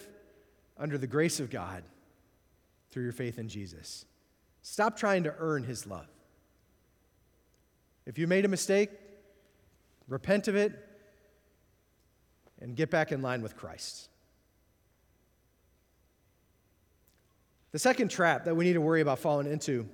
under 0.79 0.97
the 0.97 1.09
grace 1.09 1.41
of 1.41 1.51
God 1.51 1.83
through 2.91 3.03
your 3.03 3.13
faith 3.13 3.37
in 3.37 3.49
Jesus. 3.49 4.05
Stop 4.63 4.97
trying 4.97 5.25
to 5.25 5.35
earn 5.41 5.65
his 5.65 5.89
love. 5.89 6.07
If 8.07 8.17
you 8.17 8.29
made 8.29 8.45
a 8.45 8.49
mistake, 8.49 8.91
repent 10.07 10.47
of 10.47 10.55
it 10.55 10.73
and 12.61 12.77
get 12.77 12.89
back 12.89 13.11
in 13.11 13.23
line 13.23 13.43
with 13.43 13.57
Christ. 13.57 14.09
The 17.73 17.81
second 17.81 18.13
trap 18.13 18.45
that 18.45 18.55
we 18.55 18.65
need 18.65 18.75
to 18.75 18.81
worry 18.81 19.01
about 19.01 19.19
falling 19.19 19.51
into 19.51 19.89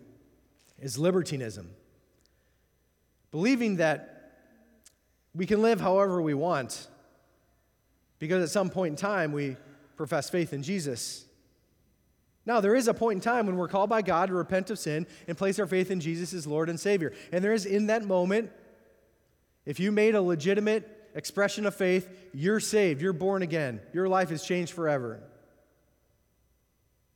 is 0.78 0.98
libertinism. 0.98 1.70
Believing 3.30 3.76
that 3.76 4.18
we 5.34 5.46
can 5.46 5.62
live 5.62 5.80
however 5.80 6.20
we 6.20 6.34
want 6.34 6.88
because 8.18 8.42
at 8.42 8.50
some 8.50 8.70
point 8.70 8.92
in 8.92 8.96
time 8.96 9.32
we 9.32 9.56
profess 9.96 10.30
faith 10.30 10.52
in 10.52 10.62
Jesus. 10.62 11.24
Now, 12.44 12.60
there 12.60 12.74
is 12.74 12.88
a 12.88 12.94
point 12.94 13.16
in 13.16 13.20
time 13.20 13.46
when 13.46 13.56
we're 13.56 13.68
called 13.68 13.88
by 13.88 14.02
God 14.02 14.28
to 14.28 14.34
repent 14.34 14.70
of 14.70 14.78
sin 14.78 15.06
and 15.28 15.38
place 15.38 15.58
our 15.58 15.66
faith 15.66 15.90
in 15.90 16.00
Jesus 16.00 16.34
as 16.34 16.46
Lord 16.46 16.68
and 16.68 16.78
Savior. 16.78 17.12
And 17.30 17.44
there 17.44 17.52
is 17.52 17.66
in 17.66 17.86
that 17.86 18.04
moment, 18.04 18.50
if 19.64 19.78
you 19.78 19.92
made 19.92 20.14
a 20.14 20.22
legitimate 20.22 21.10
expression 21.14 21.66
of 21.66 21.74
faith, 21.74 22.08
you're 22.32 22.60
saved, 22.60 23.00
you're 23.00 23.12
born 23.12 23.42
again, 23.42 23.80
your 23.92 24.08
life 24.08 24.32
is 24.32 24.44
changed 24.44 24.72
forever. 24.72 25.20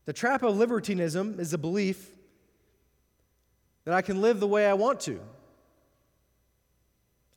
The 0.04 0.12
trap 0.12 0.44
of 0.44 0.56
libertinism 0.56 1.40
is 1.40 1.50
the 1.50 1.58
belief 1.58 2.10
that 3.84 3.94
I 3.94 4.02
can 4.02 4.20
live 4.20 4.38
the 4.38 4.46
way 4.46 4.66
I 4.66 4.74
want 4.74 5.00
to. 5.00 5.20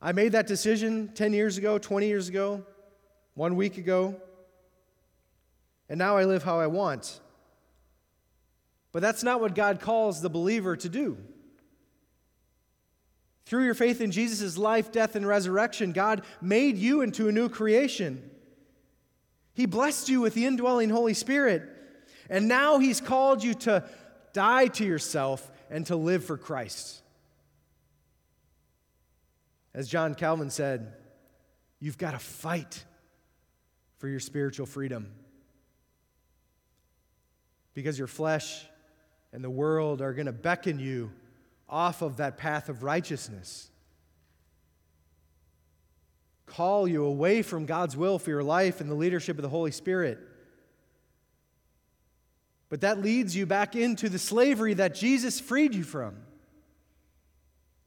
I 0.02 0.12
made 0.12 0.32
that 0.32 0.46
decision 0.46 1.10
10 1.14 1.32
years 1.32 1.58
ago, 1.58 1.78
20 1.78 2.06
years 2.06 2.28
ago, 2.28 2.64
one 3.34 3.56
week 3.56 3.76
ago, 3.78 4.20
and 5.88 5.98
now 5.98 6.16
I 6.16 6.24
live 6.24 6.42
how 6.42 6.60
I 6.60 6.68
want. 6.68 7.20
But 8.92 9.02
that's 9.02 9.22
not 9.22 9.40
what 9.40 9.54
God 9.54 9.80
calls 9.80 10.20
the 10.20 10.30
believer 10.30 10.76
to 10.76 10.88
do. 10.88 11.18
Through 13.44 13.64
your 13.64 13.74
faith 13.74 14.00
in 14.00 14.12
Jesus' 14.12 14.56
life, 14.56 14.92
death, 14.92 15.16
and 15.16 15.26
resurrection, 15.26 15.92
God 15.92 16.22
made 16.40 16.78
you 16.78 17.00
into 17.00 17.28
a 17.28 17.32
new 17.32 17.48
creation. 17.48 18.30
He 19.54 19.66
blessed 19.66 20.08
you 20.08 20.20
with 20.20 20.34
the 20.34 20.46
indwelling 20.46 20.90
Holy 20.90 21.14
Spirit. 21.14 21.64
And 22.28 22.46
now 22.46 22.78
He's 22.78 23.00
called 23.00 23.42
you 23.42 23.54
to 23.54 23.84
die 24.32 24.68
to 24.68 24.84
yourself 24.84 25.50
and 25.68 25.84
to 25.86 25.96
live 25.96 26.24
for 26.24 26.36
Christ. 26.36 27.02
As 29.72 29.88
John 29.88 30.14
Calvin 30.14 30.50
said, 30.50 30.92
you've 31.78 31.98
got 31.98 32.12
to 32.12 32.18
fight 32.18 32.84
for 33.98 34.08
your 34.08 34.20
spiritual 34.20 34.66
freedom. 34.66 35.12
Because 37.74 37.98
your 37.98 38.08
flesh 38.08 38.64
and 39.32 39.44
the 39.44 39.50
world 39.50 40.02
are 40.02 40.12
going 40.12 40.26
to 40.26 40.32
beckon 40.32 40.78
you 40.78 41.12
off 41.68 42.02
of 42.02 42.16
that 42.16 42.36
path 42.36 42.68
of 42.68 42.82
righteousness. 42.82 43.70
Call 46.46 46.88
you 46.88 47.04
away 47.04 47.42
from 47.42 47.64
God's 47.64 47.96
will 47.96 48.18
for 48.18 48.30
your 48.30 48.42
life 48.42 48.80
and 48.80 48.90
the 48.90 48.94
leadership 48.94 49.38
of 49.38 49.42
the 49.42 49.48
Holy 49.48 49.70
Spirit. 49.70 50.18
But 52.68 52.80
that 52.80 53.00
leads 53.00 53.36
you 53.36 53.46
back 53.46 53.76
into 53.76 54.08
the 54.08 54.18
slavery 54.18 54.74
that 54.74 54.94
Jesus 54.94 55.38
freed 55.38 55.74
you 55.74 55.84
from. 55.84 56.16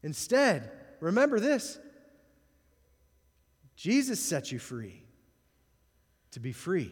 Instead, 0.02 0.72
remember 1.04 1.40
this 1.40 1.78
Jesus 3.76 4.20
set 4.20 4.52
you 4.52 4.60
free 4.60 5.04
to 6.32 6.40
be 6.40 6.52
free. 6.52 6.92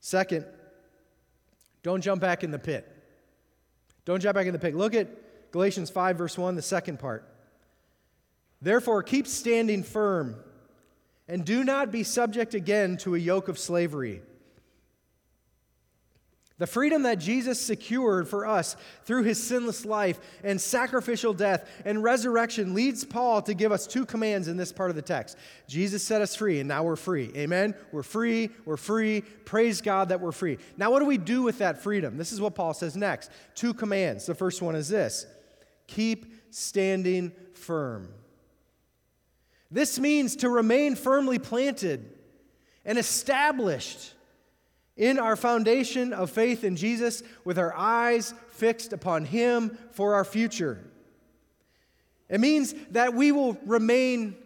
Second, 0.00 0.44
don't 1.82 2.00
jump 2.00 2.20
back 2.20 2.42
in 2.42 2.50
the 2.50 2.58
pit. 2.58 2.88
Don't 4.04 4.20
jump 4.20 4.34
back 4.34 4.46
in 4.46 4.52
the 4.52 4.58
pit. 4.58 4.74
Look 4.74 4.94
at 4.94 5.52
Galatians 5.52 5.90
5, 5.90 6.16
verse 6.18 6.36
1, 6.36 6.56
the 6.56 6.62
second 6.62 6.98
part. 6.98 7.28
Therefore, 8.60 9.02
keep 9.02 9.26
standing 9.26 9.82
firm 9.82 10.36
and 11.28 11.44
do 11.44 11.62
not 11.62 11.92
be 11.92 12.02
subject 12.02 12.54
again 12.54 12.96
to 12.98 13.14
a 13.14 13.18
yoke 13.18 13.48
of 13.48 13.58
slavery. 13.58 14.22
The 16.62 16.68
freedom 16.68 17.02
that 17.02 17.18
Jesus 17.18 17.60
secured 17.60 18.28
for 18.28 18.46
us 18.46 18.76
through 19.04 19.24
his 19.24 19.42
sinless 19.42 19.84
life 19.84 20.20
and 20.44 20.60
sacrificial 20.60 21.34
death 21.34 21.68
and 21.84 22.04
resurrection 22.04 22.72
leads 22.72 23.02
Paul 23.02 23.42
to 23.42 23.52
give 23.52 23.72
us 23.72 23.84
two 23.84 24.06
commands 24.06 24.46
in 24.46 24.56
this 24.56 24.70
part 24.70 24.88
of 24.88 24.94
the 24.94 25.02
text. 25.02 25.36
Jesus 25.66 26.04
set 26.04 26.22
us 26.22 26.36
free, 26.36 26.60
and 26.60 26.68
now 26.68 26.84
we're 26.84 26.94
free. 26.94 27.32
Amen? 27.34 27.74
We're 27.90 28.04
free, 28.04 28.48
we're 28.64 28.76
free. 28.76 29.22
Praise 29.22 29.80
God 29.80 30.10
that 30.10 30.20
we're 30.20 30.30
free. 30.30 30.58
Now, 30.76 30.92
what 30.92 31.00
do 31.00 31.06
we 31.06 31.18
do 31.18 31.42
with 31.42 31.58
that 31.58 31.82
freedom? 31.82 32.16
This 32.16 32.30
is 32.30 32.40
what 32.40 32.54
Paul 32.54 32.74
says 32.74 32.96
next. 32.96 33.32
Two 33.56 33.74
commands. 33.74 34.26
The 34.26 34.34
first 34.36 34.62
one 34.62 34.76
is 34.76 34.88
this 34.88 35.26
keep 35.88 36.54
standing 36.54 37.32
firm. 37.54 38.08
This 39.68 39.98
means 39.98 40.36
to 40.36 40.48
remain 40.48 40.94
firmly 40.94 41.40
planted 41.40 42.08
and 42.84 42.98
established 42.98 44.14
in 45.02 45.18
our 45.18 45.34
foundation 45.34 46.12
of 46.12 46.30
faith 46.30 46.62
in 46.62 46.76
Jesus 46.76 47.24
with 47.44 47.58
our 47.58 47.74
eyes 47.76 48.32
fixed 48.50 48.92
upon 48.92 49.24
Him 49.24 49.76
for 49.90 50.14
our 50.14 50.24
future. 50.24 50.78
It 52.28 52.38
means 52.38 52.72
that 52.92 53.12
we 53.12 53.32
will 53.32 53.54
remain 53.66 54.36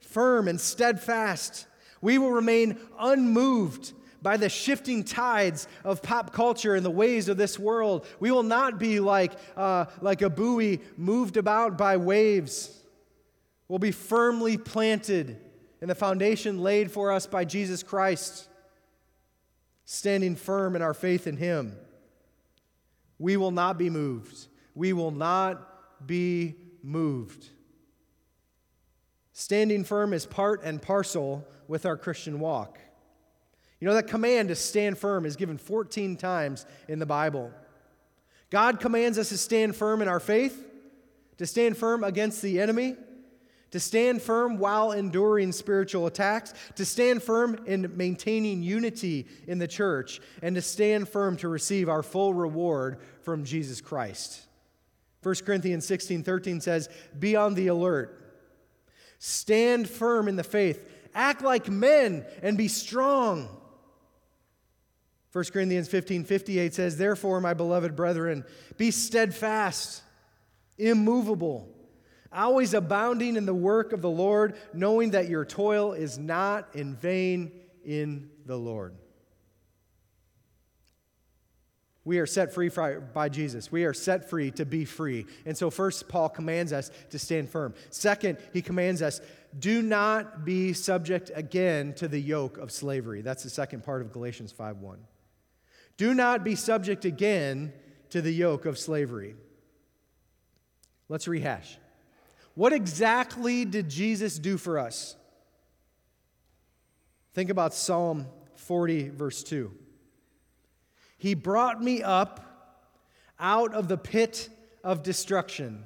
firm 0.00 0.48
and 0.48 0.58
steadfast. 0.58 1.66
We 2.00 2.16
will 2.16 2.30
remain 2.30 2.78
unmoved 2.98 3.92
by 4.22 4.38
the 4.38 4.48
shifting 4.48 5.04
tides 5.04 5.68
of 5.84 6.00
pop 6.02 6.32
culture 6.32 6.74
and 6.74 6.84
the 6.86 6.90
ways 6.90 7.28
of 7.28 7.36
this 7.36 7.58
world. 7.58 8.06
We 8.18 8.30
will 8.30 8.42
not 8.42 8.78
be 8.78 9.00
like, 9.00 9.32
uh, 9.54 9.84
like 10.00 10.22
a 10.22 10.30
buoy 10.30 10.80
moved 10.96 11.36
about 11.36 11.76
by 11.76 11.98
waves. 11.98 12.74
We'll 13.68 13.80
be 13.80 13.92
firmly 13.92 14.56
planted 14.56 15.36
in 15.82 15.88
the 15.88 15.94
foundation 15.94 16.62
laid 16.62 16.90
for 16.90 17.12
us 17.12 17.26
by 17.26 17.44
Jesus 17.44 17.82
Christ 17.82 18.48
standing 19.86 20.36
firm 20.36 20.76
in 20.76 20.82
our 20.82 20.92
faith 20.92 21.26
in 21.26 21.38
Him. 21.38 21.76
We 23.18 23.38
will 23.38 23.52
not 23.52 23.78
be 23.78 23.88
moved. 23.88 24.48
We 24.74 24.92
will 24.92 25.12
not 25.12 26.06
be 26.06 26.56
moved. 26.82 27.48
Standing 29.32 29.84
firm 29.84 30.12
is 30.12 30.26
part 30.26 30.62
and 30.62 30.82
parcel 30.82 31.46
with 31.68 31.86
our 31.86 31.96
Christian 31.96 32.40
walk. 32.40 32.78
You 33.80 33.86
know, 33.86 33.94
that 33.94 34.08
command 34.08 34.48
to 34.48 34.54
stand 34.54 34.98
firm 34.98 35.24
is 35.24 35.36
given 35.36 35.56
14 35.56 36.16
times 36.16 36.66
in 36.88 36.98
the 36.98 37.06
Bible. 37.06 37.52
God 38.50 38.80
commands 38.80 39.18
us 39.18 39.28
to 39.30 39.38
stand 39.38 39.76
firm 39.76 40.02
in 40.02 40.08
our 40.08 40.20
faith, 40.20 40.64
to 41.38 41.46
stand 41.46 41.76
firm 41.76 42.02
against 42.02 42.42
the 42.42 42.60
enemy, 42.60 42.96
to 43.70 43.80
stand 43.80 44.22
firm 44.22 44.58
while 44.58 44.92
enduring 44.92 45.52
spiritual 45.52 46.06
attacks, 46.06 46.54
to 46.76 46.84
stand 46.84 47.22
firm 47.22 47.58
in 47.66 47.96
maintaining 47.96 48.62
unity 48.62 49.26
in 49.46 49.58
the 49.58 49.68
church, 49.68 50.20
and 50.42 50.54
to 50.54 50.62
stand 50.62 51.08
firm 51.08 51.36
to 51.38 51.48
receive 51.48 51.88
our 51.88 52.02
full 52.02 52.32
reward 52.32 52.98
from 53.22 53.44
Jesus 53.44 53.80
Christ. 53.80 54.42
1 55.22 55.34
Corinthians 55.44 55.86
16 55.86 56.22
13 56.22 56.60
says, 56.60 56.88
Be 57.18 57.34
on 57.34 57.54
the 57.54 57.66
alert, 57.66 58.22
stand 59.18 59.88
firm 59.88 60.28
in 60.28 60.36
the 60.36 60.44
faith, 60.44 60.88
act 61.14 61.42
like 61.42 61.68
men, 61.68 62.24
and 62.42 62.56
be 62.56 62.68
strong. 62.68 63.48
1 65.32 65.44
Corinthians 65.52 65.88
15 65.88 66.24
58 66.24 66.72
says, 66.72 66.96
Therefore, 66.96 67.40
my 67.40 67.52
beloved 67.52 67.96
brethren, 67.96 68.44
be 68.78 68.90
steadfast, 68.90 70.02
immovable 70.78 71.75
always 72.36 72.74
abounding 72.74 73.36
in 73.36 73.46
the 73.46 73.54
work 73.54 73.92
of 73.92 74.02
the 74.02 74.10
Lord, 74.10 74.54
knowing 74.72 75.10
that 75.10 75.28
your 75.28 75.44
toil 75.44 75.92
is 75.92 76.18
not 76.18 76.68
in 76.74 76.94
vain 76.94 77.52
in 77.84 78.30
the 78.44 78.56
Lord. 78.56 78.94
We 82.04 82.20
are 82.20 82.26
set 82.26 82.54
free 82.54 82.68
by 82.68 83.28
Jesus. 83.28 83.72
We 83.72 83.84
are 83.84 83.92
set 83.92 84.30
free 84.30 84.52
to 84.52 84.64
be 84.64 84.84
free. 84.84 85.26
And 85.44 85.58
so, 85.58 85.70
first, 85.70 86.08
Paul 86.08 86.28
commands 86.28 86.72
us 86.72 86.92
to 87.10 87.18
stand 87.18 87.50
firm. 87.50 87.74
Second, 87.90 88.38
he 88.52 88.62
commands 88.62 89.02
us 89.02 89.20
do 89.58 89.82
not 89.82 90.44
be 90.44 90.72
subject 90.72 91.30
again 91.34 91.94
to 91.94 92.06
the 92.08 92.20
yoke 92.20 92.58
of 92.58 92.70
slavery. 92.70 93.22
That's 93.22 93.42
the 93.42 93.50
second 93.50 93.84
part 93.84 94.02
of 94.02 94.12
Galatians 94.12 94.52
5 94.52 94.78
1. 94.78 94.98
Do 95.96 96.14
not 96.14 96.44
be 96.44 96.54
subject 96.54 97.04
again 97.04 97.72
to 98.10 98.20
the 98.20 98.32
yoke 98.32 98.66
of 98.66 98.78
slavery. 98.78 99.34
Let's 101.08 101.26
rehash. 101.26 101.78
What 102.56 102.72
exactly 102.72 103.66
did 103.66 103.90
Jesus 103.90 104.38
do 104.38 104.56
for 104.56 104.78
us? 104.78 105.14
Think 107.34 107.50
about 107.50 107.74
Psalm 107.74 108.26
40, 108.54 109.10
verse 109.10 109.42
2. 109.42 109.70
He 111.18 111.34
brought 111.34 111.82
me 111.82 112.02
up 112.02 112.42
out 113.38 113.74
of 113.74 113.88
the 113.88 113.98
pit 113.98 114.48
of 114.82 115.02
destruction, 115.02 115.84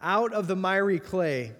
out 0.00 0.32
of 0.32 0.46
the 0.46 0.56
miry 0.56 1.00
clay. 1.00 1.52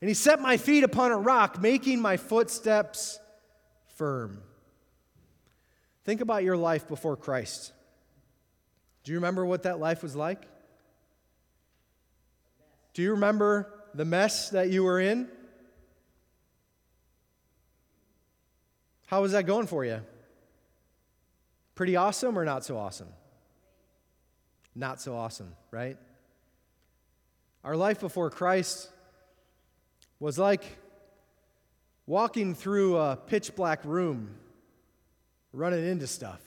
And 0.00 0.08
he 0.08 0.14
set 0.14 0.40
my 0.40 0.56
feet 0.56 0.84
upon 0.84 1.12
a 1.12 1.18
rock, 1.18 1.60
making 1.60 2.00
my 2.00 2.16
footsteps 2.16 3.18
firm. 3.96 4.40
Think 6.04 6.22
about 6.22 6.44
your 6.44 6.56
life 6.56 6.88
before 6.88 7.16
Christ. 7.16 7.72
Do 9.04 9.12
you 9.12 9.18
remember 9.18 9.44
what 9.44 9.64
that 9.64 9.78
life 9.78 10.02
was 10.02 10.16
like? 10.16 10.48
Do 12.96 13.02
you 13.02 13.10
remember 13.10 13.74
the 13.92 14.06
mess 14.06 14.48
that 14.48 14.70
you 14.70 14.82
were 14.82 14.98
in? 14.98 15.28
How 19.04 19.20
was 19.20 19.32
that 19.32 19.44
going 19.44 19.66
for 19.66 19.84
you? 19.84 20.00
Pretty 21.74 21.96
awesome 21.96 22.38
or 22.38 22.46
not 22.46 22.64
so 22.64 22.78
awesome? 22.78 23.10
Not 24.74 24.98
so 24.98 25.14
awesome, 25.14 25.54
right? 25.70 25.98
Our 27.64 27.76
life 27.76 28.00
before 28.00 28.30
Christ 28.30 28.88
was 30.18 30.38
like 30.38 30.64
walking 32.06 32.54
through 32.54 32.96
a 32.96 33.16
pitch 33.16 33.54
black 33.54 33.84
room, 33.84 34.30
running 35.52 35.86
into 35.86 36.06
stuff, 36.06 36.40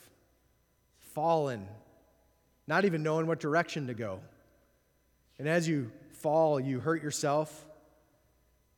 falling, 1.13 1.67
not 2.65 2.85
even 2.85 3.03
knowing 3.03 3.27
what 3.27 3.39
direction 3.39 3.85
to 3.85 3.93
go. 3.93 4.19
And 5.37 5.47
as 5.47 5.67
you 5.67 5.91
fall, 6.19 6.59
you 6.59 6.79
hurt 6.79 7.03
yourself. 7.03 7.65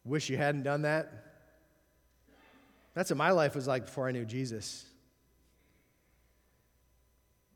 Wish 0.04 0.30
you 0.30 0.38
hadn't 0.38 0.64
done 0.64 0.84
that. 0.84 1.12
That's 2.94 3.10
what 3.10 3.18
my 3.18 3.32
life 3.32 3.56
was 3.56 3.68
like 3.68 3.86
before 3.86 4.08
I 4.08 4.12
knew 4.12 4.26
Jesus. 4.26 4.86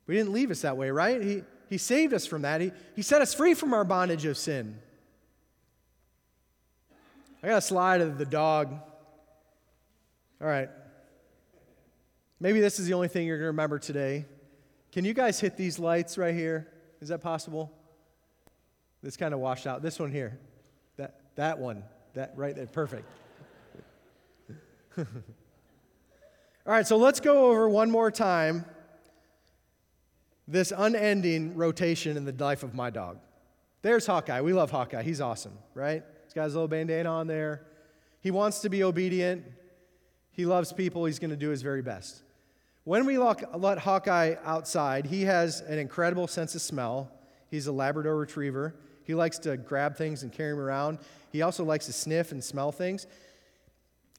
We 0.07 0.15
didn't 0.15 0.33
leave 0.33 0.51
us 0.51 0.61
that 0.61 0.77
way, 0.77 0.91
right? 0.91 1.21
He, 1.21 1.43
he 1.69 1.77
saved 1.77 2.13
us 2.13 2.25
from 2.25 2.43
that. 2.43 2.61
He, 2.61 2.71
he 2.95 3.01
set 3.01 3.21
us 3.21 3.33
free 3.33 3.53
from 3.53 3.73
our 3.73 3.83
bondage 3.83 4.25
of 4.25 4.37
sin. 4.37 4.79
I 7.41 7.47
got 7.47 7.57
a 7.57 7.61
slide 7.61 8.01
of 8.01 8.17
the 8.17 8.25
dog. 8.25 8.73
All 10.41 10.47
right. 10.47 10.69
Maybe 12.39 12.59
this 12.59 12.79
is 12.79 12.87
the 12.87 12.93
only 12.93 13.07
thing 13.07 13.25
you're 13.25 13.37
going 13.37 13.45
to 13.45 13.47
remember 13.47 13.79
today. 13.79 14.25
Can 14.91 15.05
you 15.05 15.13
guys 15.13 15.39
hit 15.39 15.57
these 15.57 15.79
lights 15.79 16.17
right 16.17 16.33
here? 16.33 16.67
Is 17.01 17.09
that 17.09 17.21
possible? 17.21 17.71
This 19.05 19.17
kind 19.17 19.35
of 19.35 19.39
washed 19.39 19.67
out. 19.67 19.83
This 19.83 19.99
one 19.99 20.11
here. 20.11 20.39
That, 20.97 21.19
that 21.35 21.59
one. 21.59 21.83
That 22.15 22.33
right 22.35 22.55
there. 22.55 22.65
Perfect. 22.65 23.07
All 24.97 25.05
right, 26.65 26.87
so 26.87 26.97
let's 26.97 27.19
go 27.19 27.51
over 27.51 27.69
one 27.69 27.91
more 27.91 28.09
time 28.09 28.65
this 30.47 30.73
unending 30.75 31.55
rotation 31.55 32.17
in 32.17 32.25
the 32.25 32.31
life 32.31 32.63
of 32.63 32.73
my 32.73 32.89
dog. 32.89 33.19
There's 33.83 34.07
Hawkeye. 34.07 34.41
We 34.41 34.53
love 34.53 34.71
Hawkeye. 34.71 35.03
He's 35.03 35.21
awesome, 35.21 35.53
right? 35.75 36.03
He's 36.23 36.33
got 36.33 36.45
his 36.45 36.55
little 36.55 36.67
bandana 36.67 37.07
on 37.07 37.27
there. 37.27 37.61
He 38.21 38.31
wants 38.31 38.61
to 38.61 38.69
be 38.69 38.83
obedient. 38.83 39.45
He 40.31 40.47
loves 40.47 40.73
people. 40.73 41.05
He's 41.05 41.19
going 41.19 41.29
to 41.29 41.37
do 41.37 41.49
his 41.49 41.61
very 41.61 41.83
best. 41.83 42.23
When 42.85 43.05
we 43.05 43.19
let 43.19 43.77
Hawkeye 43.77 44.33
outside, 44.43 45.05
he 45.05 45.25
has 45.25 45.61
an 45.61 45.77
incredible 45.77 46.25
sense 46.27 46.55
of 46.55 46.61
smell. 46.63 47.11
He's 47.51 47.67
a 47.67 47.71
Labrador 47.71 48.17
retriever. 48.17 48.73
He 49.05 49.15
likes 49.15 49.39
to 49.39 49.55
grab 49.55 49.95
things 49.95 50.23
and 50.23 50.31
carry 50.31 50.51
them 50.51 50.59
around. 50.59 50.99
He 51.31 51.41
also 51.41 51.63
likes 51.63 51.85
to 51.85 51.93
sniff 51.93 52.31
and 52.31 52.43
smell 52.43 52.71
things. 52.71 53.07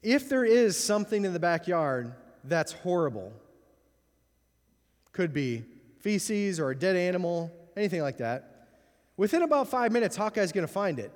If 0.03 0.29
there 0.29 0.45
is 0.45 0.83
something 0.83 1.25
in 1.25 1.33
the 1.33 1.41
backyard 1.41 2.15
that's 2.45 2.73
horrible, 2.73 3.33
could 5.13 5.33
be 5.33 5.65
feces 5.99 6.61
or 6.61 6.71
a 6.71 6.79
dead 6.79 6.95
animal, 6.95 7.51
anything 7.77 8.03
like 8.03 8.19
that, 8.19 8.69
within 9.17 9.43
about 9.43 9.69
five 9.69 9.91
minutes, 9.93 10.17
Hawkeye's 10.17 10.53
going 10.53 10.67
to 10.67 10.73
find 10.73 10.99
it. 10.99 11.11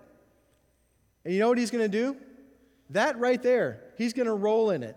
And 1.24 1.34
you 1.34 1.40
know 1.40 1.48
what 1.48 1.58
he's 1.58 1.70
going 1.70 1.88
to 1.88 1.98
do? 1.98 2.16
That 2.90 3.18
right 3.18 3.40
there, 3.40 3.82
he's 3.96 4.12
going 4.12 4.26
to 4.26 4.34
roll 4.34 4.70
in 4.70 4.82
it. 4.82 4.96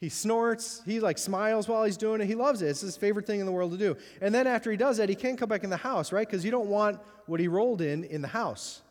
He 0.00 0.08
snorts, 0.08 0.82
he 0.84 1.00
like 1.00 1.18
smiles 1.18 1.68
while 1.68 1.84
he's 1.84 1.96
doing 1.96 2.20
it. 2.20 2.26
He 2.26 2.34
loves 2.34 2.62
it. 2.62 2.68
It's 2.68 2.80
his 2.80 2.96
favorite 2.96 3.26
thing 3.26 3.40
in 3.40 3.46
the 3.46 3.52
world 3.52 3.72
to 3.72 3.78
do. 3.78 3.96
And 4.20 4.34
then 4.34 4.46
after 4.46 4.70
he 4.70 4.76
does 4.76 4.98
that, 4.98 5.08
he 5.08 5.14
can't 5.14 5.38
come 5.38 5.48
back 5.48 5.64
in 5.64 5.70
the 5.70 5.76
house, 5.76 6.12
right? 6.12 6.26
Because 6.26 6.44
you 6.44 6.50
don't 6.50 6.68
want 6.68 7.00
what 7.26 7.40
he 7.40 7.48
rolled 7.48 7.80
in 7.80 8.04
in 8.04 8.20
the 8.20 8.28
house. 8.28 8.82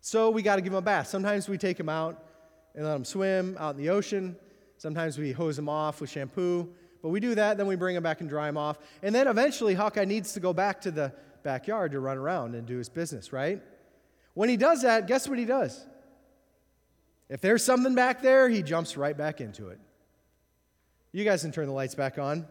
So 0.00 0.30
we 0.30 0.42
got 0.42 0.56
to 0.56 0.62
give 0.62 0.72
him 0.72 0.78
a 0.78 0.82
bath. 0.82 1.08
Sometimes 1.08 1.48
we 1.48 1.58
take 1.58 1.78
him 1.78 1.88
out 1.88 2.22
and 2.74 2.84
let 2.84 2.94
him 2.94 3.04
swim 3.04 3.56
out 3.58 3.76
in 3.76 3.82
the 3.82 3.90
ocean. 3.90 4.36
Sometimes 4.78 5.18
we 5.18 5.32
hose 5.32 5.58
him 5.58 5.68
off 5.68 6.00
with 6.00 6.10
shampoo. 6.10 6.72
But 7.02 7.10
we 7.10 7.20
do 7.20 7.34
that, 7.34 7.58
then 7.58 7.66
we 7.66 7.76
bring 7.76 7.96
him 7.96 8.02
back 8.02 8.20
and 8.20 8.30
dry 8.30 8.48
him 8.48 8.56
off. 8.56 8.78
And 9.02 9.14
then 9.14 9.28
eventually, 9.28 9.74
Hawkeye 9.74 10.06
needs 10.06 10.32
to 10.32 10.40
go 10.40 10.54
back 10.54 10.80
to 10.82 10.90
the 10.90 11.12
backyard 11.42 11.92
to 11.92 12.00
run 12.00 12.16
around 12.16 12.54
and 12.54 12.66
do 12.66 12.78
his 12.78 12.88
business, 12.88 13.30
right? 13.30 13.62
When 14.32 14.48
he 14.48 14.56
does 14.56 14.82
that, 14.82 15.06
guess 15.06 15.28
what 15.28 15.38
he 15.38 15.44
does? 15.44 15.86
If 17.28 17.40
there's 17.40 17.62
something 17.62 17.94
back 17.94 18.22
there, 18.22 18.48
he 18.48 18.62
jumps 18.62 18.96
right 18.96 19.16
back 19.16 19.40
into 19.40 19.68
it. 19.68 19.78
You 21.14 21.22
guys 21.22 21.42
can 21.42 21.52
turn 21.52 21.68
the 21.68 21.72
lights 21.72 21.94
back 21.94 22.18
on. 22.18 22.44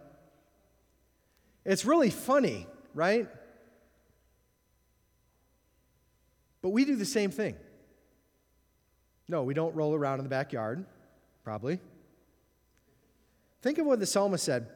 It's 1.66 1.84
really 1.84 2.10
funny, 2.10 2.66
right? 2.94 3.28
But 6.62 6.70
we 6.70 6.86
do 6.86 6.96
the 6.96 7.04
same 7.04 7.30
thing. 7.30 7.58
No, 9.28 9.44
we 9.44 9.54
don't 9.54 9.76
roll 9.76 9.94
around 9.94 10.20
in 10.20 10.24
the 10.24 10.30
backyard, 10.30 10.86
probably. 11.44 11.82
Think 13.62 13.80
of 13.80 13.86
what 13.86 14.00
the 14.00 14.06
psalmist 14.06 14.46
said. 14.46 14.68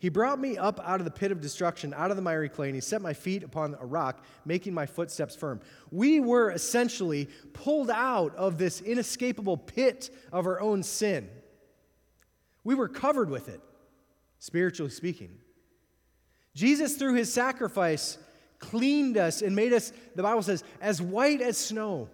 He 0.00 0.08
brought 0.08 0.40
me 0.40 0.58
up 0.58 0.80
out 0.82 0.98
of 0.98 1.04
the 1.04 1.12
pit 1.12 1.30
of 1.30 1.40
destruction, 1.40 1.94
out 1.94 2.10
of 2.10 2.16
the 2.16 2.22
miry 2.22 2.48
clay, 2.48 2.66
and 2.66 2.74
he 2.74 2.80
set 2.80 3.00
my 3.00 3.12
feet 3.12 3.44
upon 3.44 3.76
a 3.80 3.86
rock, 3.86 4.24
making 4.44 4.74
my 4.74 4.86
footsteps 4.86 5.36
firm. 5.36 5.60
We 5.92 6.18
were 6.18 6.50
essentially 6.50 7.28
pulled 7.52 7.90
out 7.90 8.34
of 8.34 8.58
this 8.58 8.80
inescapable 8.80 9.58
pit 9.58 10.10
of 10.32 10.46
our 10.46 10.60
own 10.60 10.82
sin. 10.82 11.30
We 12.64 12.74
were 12.74 12.88
covered 12.88 13.30
with 13.30 13.48
it, 13.48 13.60
spiritually 14.38 14.90
speaking. 14.90 15.38
Jesus, 16.54 16.96
through 16.96 17.14
his 17.14 17.32
sacrifice, 17.32 18.18
cleaned 18.58 19.16
us 19.16 19.42
and 19.42 19.56
made 19.56 19.72
us, 19.72 19.92
the 20.14 20.22
Bible 20.22 20.42
says, 20.42 20.62
as 20.80 21.00
white 21.00 21.40
as 21.40 21.56
snow. 21.56 22.08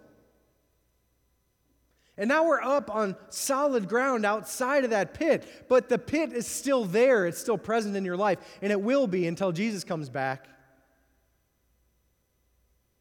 And 2.16 2.28
now 2.28 2.46
we're 2.46 2.62
up 2.62 2.90
on 2.90 3.14
solid 3.28 3.88
ground 3.88 4.26
outside 4.26 4.82
of 4.82 4.90
that 4.90 5.14
pit, 5.14 5.66
but 5.68 5.88
the 5.88 5.98
pit 5.98 6.32
is 6.32 6.46
still 6.46 6.84
there. 6.84 7.26
It's 7.26 7.38
still 7.38 7.58
present 7.58 7.96
in 7.96 8.04
your 8.04 8.16
life, 8.16 8.38
and 8.61 8.72
it 8.72 8.80
will 8.80 9.06
be 9.06 9.26
until 9.28 9.52
Jesus 9.52 9.84
comes 9.84 10.08
back. 10.08 10.48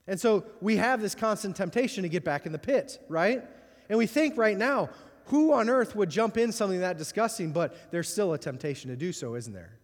And 0.05 0.19
so 0.19 0.45
we 0.62 0.77
have 0.77 1.01
this 1.01 1.15
constant 1.15 1.55
temptation 1.55 2.03
to 2.03 2.10
get 2.10 2.23
back 2.23 2.45
in 2.45 2.51
the 2.51 2.60
pit, 2.60 3.03
right? 3.10 3.43
And 3.89 3.97
we 3.97 4.05
think 4.05 4.38
right 4.38 4.57
now, 4.57 4.89
who 5.28 5.54
on 5.54 5.70
earth 5.70 5.96
would 5.96 6.10
jump 6.10 6.38
in 6.38 6.52
something 6.52 6.80
that 6.80 6.98
disgusting, 6.98 7.52
but 7.52 7.92
there's 7.92 8.10
still 8.10 8.34
a 8.34 8.38
temptation 8.38 8.90
to 8.90 8.96
do 8.96 9.12
so, 9.12 9.36
isn't 9.36 9.54
there? 9.54 9.78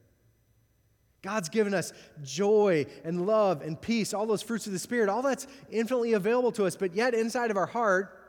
God's 1.22 1.48
given 1.48 1.74
us 1.74 1.94
joy 2.22 2.86
and 3.06 3.26
love 3.26 3.62
and 3.62 3.80
peace, 3.80 4.14
all 4.14 4.26
those 4.26 4.42
fruits 4.42 4.68
of 4.68 4.74
the 4.74 4.80
Spirit, 4.80 5.10
all 5.10 5.22
that's 5.22 5.48
infinitely 5.70 6.14
available 6.14 6.52
to 6.54 6.66
us, 6.66 6.76
but 6.76 6.94
yet 6.94 7.14
inside 7.14 7.50
of 7.50 7.58
our 7.58 7.66
heart, 7.66 8.20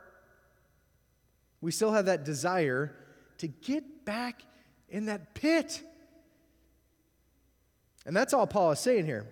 we 1.61 1.71
still 1.71 1.91
have 1.91 2.05
that 2.05 2.23
desire 2.23 2.95
to 3.39 3.47
get 3.47 4.05
back 4.05 4.43
in 4.89 5.07
that 5.07 5.33
pit. 5.33 5.81
And 8.05 8.15
that's 8.15 8.33
all 8.33 8.47
Paul 8.47 8.71
is 8.71 8.79
saying 8.79 9.05
here. 9.05 9.25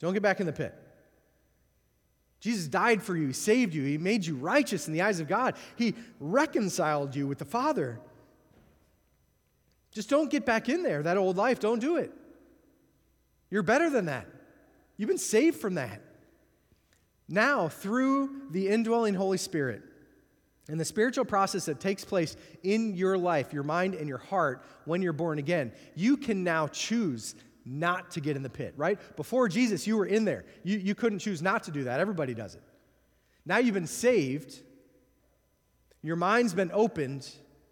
Don't 0.00 0.12
get 0.12 0.22
back 0.22 0.40
in 0.40 0.46
the 0.46 0.52
pit. 0.52 0.74
Jesus 2.44 2.68
died 2.68 3.02
for 3.02 3.16
you, 3.16 3.28
He 3.28 3.32
saved 3.32 3.74
you, 3.74 3.82
He 3.84 3.96
made 3.96 4.26
you 4.26 4.36
righteous 4.36 4.86
in 4.86 4.92
the 4.92 5.00
eyes 5.00 5.18
of 5.18 5.26
God, 5.26 5.56
He 5.76 5.94
reconciled 6.20 7.16
you 7.16 7.26
with 7.26 7.38
the 7.38 7.46
Father. 7.46 7.98
Just 9.92 10.10
don't 10.10 10.30
get 10.30 10.44
back 10.44 10.68
in 10.68 10.82
there, 10.82 11.02
that 11.04 11.16
old 11.16 11.38
life. 11.38 11.58
Don't 11.58 11.78
do 11.78 11.96
it. 11.96 12.12
You're 13.48 13.62
better 13.62 13.88
than 13.88 14.06
that. 14.06 14.26
You've 14.98 15.08
been 15.08 15.16
saved 15.16 15.58
from 15.58 15.76
that. 15.76 16.02
Now, 17.30 17.68
through 17.68 18.50
the 18.50 18.68
indwelling 18.68 19.14
Holy 19.14 19.38
Spirit 19.38 19.80
and 20.68 20.78
the 20.78 20.84
spiritual 20.84 21.24
process 21.24 21.64
that 21.64 21.80
takes 21.80 22.04
place 22.04 22.36
in 22.62 22.94
your 22.94 23.16
life, 23.16 23.54
your 23.54 23.62
mind, 23.62 23.94
and 23.94 24.06
your 24.06 24.18
heart 24.18 24.66
when 24.84 25.00
you're 25.00 25.14
born 25.14 25.38
again, 25.38 25.72
you 25.94 26.18
can 26.18 26.44
now 26.44 26.66
choose 26.66 27.36
not 27.64 28.10
to 28.12 28.20
get 28.20 28.36
in 28.36 28.42
the 28.42 28.50
pit, 28.50 28.74
right? 28.76 28.98
Before 29.16 29.48
Jesus, 29.48 29.86
you 29.86 29.96
were 29.96 30.06
in 30.06 30.24
there. 30.24 30.44
You, 30.62 30.78
you 30.78 30.94
couldn't 30.94 31.20
choose 31.20 31.40
not 31.42 31.64
to 31.64 31.70
do 31.70 31.84
that. 31.84 32.00
Everybody 32.00 32.34
does 32.34 32.54
it. 32.54 32.62
Now 33.46 33.58
you've 33.58 33.74
been 33.74 33.86
saved, 33.86 34.60
your 36.02 36.16
mind's 36.16 36.54
been 36.54 36.70
opened 36.72 37.28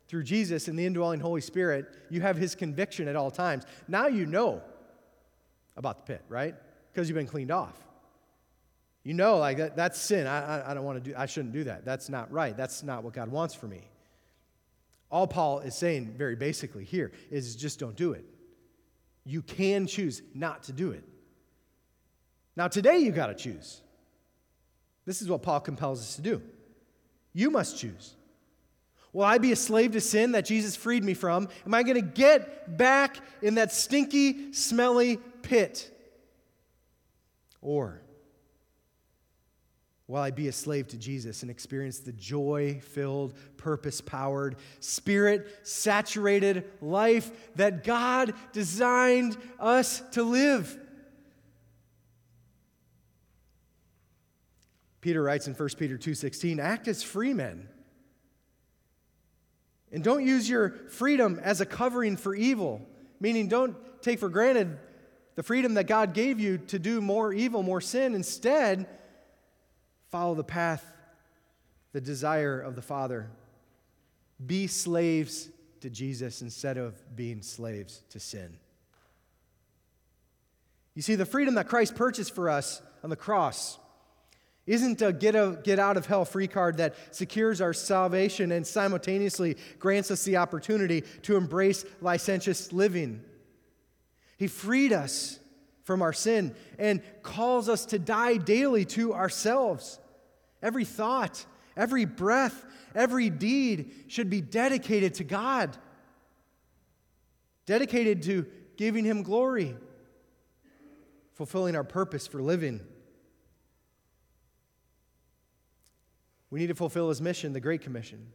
through 0.08 0.24
Jesus 0.24 0.68
and 0.68 0.78
the 0.78 0.84
indwelling 0.84 1.20
Holy 1.20 1.40
Spirit. 1.40 1.86
You 2.10 2.20
have 2.20 2.36
his 2.36 2.54
conviction 2.54 3.08
at 3.08 3.16
all 3.16 3.30
times. 3.30 3.64
Now 3.88 4.06
you 4.06 4.26
know 4.26 4.62
about 5.76 6.04
the 6.06 6.14
pit, 6.14 6.24
right? 6.28 6.54
Because 6.92 7.08
you've 7.08 7.16
been 7.16 7.26
cleaned 7.26 7.50
off. 7.50 7.78
You 9.04 9.14
know, 9.14 9.38
like 9.38 9.56
that, 9.56 9.76
that's 9.76 9.98
sin. 9.98 10.26
I, 10.26 10.60
I, 10.60 10.70
I 10.70 10.74
don't 10.74 10.84
want 10.84 11.02
to 11.02 11.10
do, 11.10 11.16
I 11.16 11.26
shouldn't 11.26 11.52
do 11.52 11.64
that. 11.64 11.84
That's 11.84 12.08
not 12.08 12.30
right. 12.30 12.56
That's 12.56 12.82
not 12.82 13.02
what 13.02 13.14
God 13.14 13.30
wants 13.30 13.54
for 13.54 13.66
me. 13.66 13.88
All 15.10 15.26
Paul 15.26 15.60
is 15.60 15.74
saying 15.74 16.14
very 16.16 16.36
basically 16.36 16.84
here 16.84 17.12
is 17.30 17.56
just 17.56 17.78
don't 17.78 17.96
do 17.96 18.12
it. 18.12 18.24
You 19.24 19.42
can 19.42 19.86
choose 19.86 20.22
not 20.34 20.64
to 20.64 20.72
do 20.72 20.90
it. 20.90 21.04
Now, 22.56 22.68
today 22.68 22.98
you 22.98 23.12
got 23.12 23.28
to 23.28 23.34
choose. 23.34 23.80
This 25.06 25.22
is 25.22 25.28
what 25.28 25.42
Paul 25.42 25.60
compels 25.60 26.00
us 26.00 26.16
to 26.16 26.22
do. 26.22 26.42
You 27.32 27.50
must 27.50 27.78
choose. 27.78 28.14
Will 29.12 29.24
I 29.24 29.38
be 29.38 29.52
a 29.52 29.56
slave 29.56 29.92
to 29.92 30.00
sin 30.00 30.32
that 30.32 30.44
Jesus 30.44 30.76
freed 30.76 31.04
me 31.04 31.14
from? 31.14 31.48
Am 31.66 31.74
I 31.74 31.82
going 31.82 31.96
to 31.96 32.00
get 32.00 32.76
back 32.76 33.18
in 33.42 33.54
that 33.56 33.72
stinky, 33.72 34.52
smelly 34.52 35.18
pit? 35.42 35.90
Or 37.60 38.01
while 40.12 40.22
I 40.22 40.30
be 40.30 40.46
a 40.46 40.52
slave 40.52 40.88
to 40.88 40.98
Jesus 40.98 41.40
and 41.40 41.50
experience 41.50 42.00
the 42.00 42.12
joy 42.12 42.82
filled, 42.82 43.32
purpose 43.56 44.02
powered, 44.02 44.56
spirit 44.78 45.66
saturated 45.66 46.70
life 46.82 47.54
that 47.56 47.82
God 47.82 48.34
designed 48.52 49.38
us 49.58 50.02
to 50.10 50.22
live. 50.22 50.78
Peter 55.00 55.22
writes 55.22 55.46
in 55.46 55.54
1 55.54 55.78
Peter 55.78 55.96
2:16, 55.96 56.60
"Act 56.60 56.88
as 56.88 57.02
free 57.02 57.32
men." 57.32 57.70
And 59.90 60.04
don't 60.04 60.26
use 60.26 60.46
your 60.46 60.72
freedom 60.90 61.40
as 61.42 61.62
a 61.62 61.66
covering 61.66 62.18
for 62.18 62.34
evil, 62.34 62.86
meaning 63.18 63.48
don't 63.48 63.74
take 64.02 64.18
for 64.18 64.28
granted 64.28 64.78
the 65.36 65.42
freedom 65.42 65.72
that 65.72 65.86
God 65.86 66.12
gave 66.12 66.38
you 66.38 66.58
to 66.58 66.78
do 66.78 67.00
more 67.00 67.32
evil, 67.32 67.62
more 67.62 67.80
sin. 67.80 68.14
Instead, 68.14 68.86
follow 70.12 70.34
the 70.34 70.44
path, 70.44 70.84
the 71.92 72.00
desire 72.00 72.60
of 72.60 72.76
the 72.76 72.82
Father. 72.82 73.30
Be 74.46 74.66
slaves 74.66 75.48
to 75.80 75.88
Jesus 75.88 76.42
instead 76.42 76.76
of 76.76 76.94
being 77.16 77.40
slaves 77.40 78.02
to 78.10 78.20
sin. 78.20 78.58
You 80.94 81.00
see, 81.00 81.14
the 81.14 81.24
freedom 81.24 81.54
that 81.54 81.66
Christ 81.66 81.94
purchased 81.94 82.34
for 82.34 82.50
us 82.50 82.82
on 83.02 83.08
the 83.08 83.16
cross 83.16 83.78
isn't 84.66 85.00
a 85.00 85.14
get, 85.14 85.34
a 85.34 85.58
get 85.64 85.78
out 85.78 85.96
of 85.96 86.04
hell 86.04 86.26
free 86.26 86.46
card 86.46 86.76
that 86.76 86.94
secures 87.10 87.62
our 87.62 87.72
salvation 87.72 88.52
and 88.52 88.66
simultaneously 88.66 89.56
grants 89.78 90.10
us 90.10 90.24
the 90.24 90.36
opportunity 90.36 91.04
to 91.22 91.36
embrace 91.36 91.86
licentious 92.02 92.70
living. 92.70 93.24
He 94.36 94.46
freed 94.46 94.92
us 94.92 95.40
from 95.84 96.02
our 96.02 96.12
sin 96.12 96.54
and 96.78 97.02
calls 97.22 97.70
us 97.70 97.86
to 97.86 97.98
die 97.98 98.36
daily 98.36 98.84
to 98.84 99.14
ourselves. 99.14 99.98
Every 100.62 100.84
thought, 100.84 101.44
every 101.76 102.04
breath, 102.04 102.64
every 102.94 103.30
deed 103.30 103.92
should 104.08 104.30
be 104.30 104.40
dedicated 104.40 105.14
to 105.14 105.24
God, 105.24 105.76
dedicated 107.66 108.22
to 108.24 108.46
giving 108.76 109.04
Him 109.04 109.22
glory, 109.22 109.76
fulfilling 111.34 111.74
our 111.74 111.84
purpose 111.84 112.26
for 112.26 112.40
living. 112.40 112.80
We 116.52 116.60
need 116.60 116.66
to 116.66 116.74
fulfill 116.74 117.08
his 117.08 117.22
mission, 117.22 117.54
the 117.54 117.60
Great 117.60 117.80
Commission. 117.80 118.26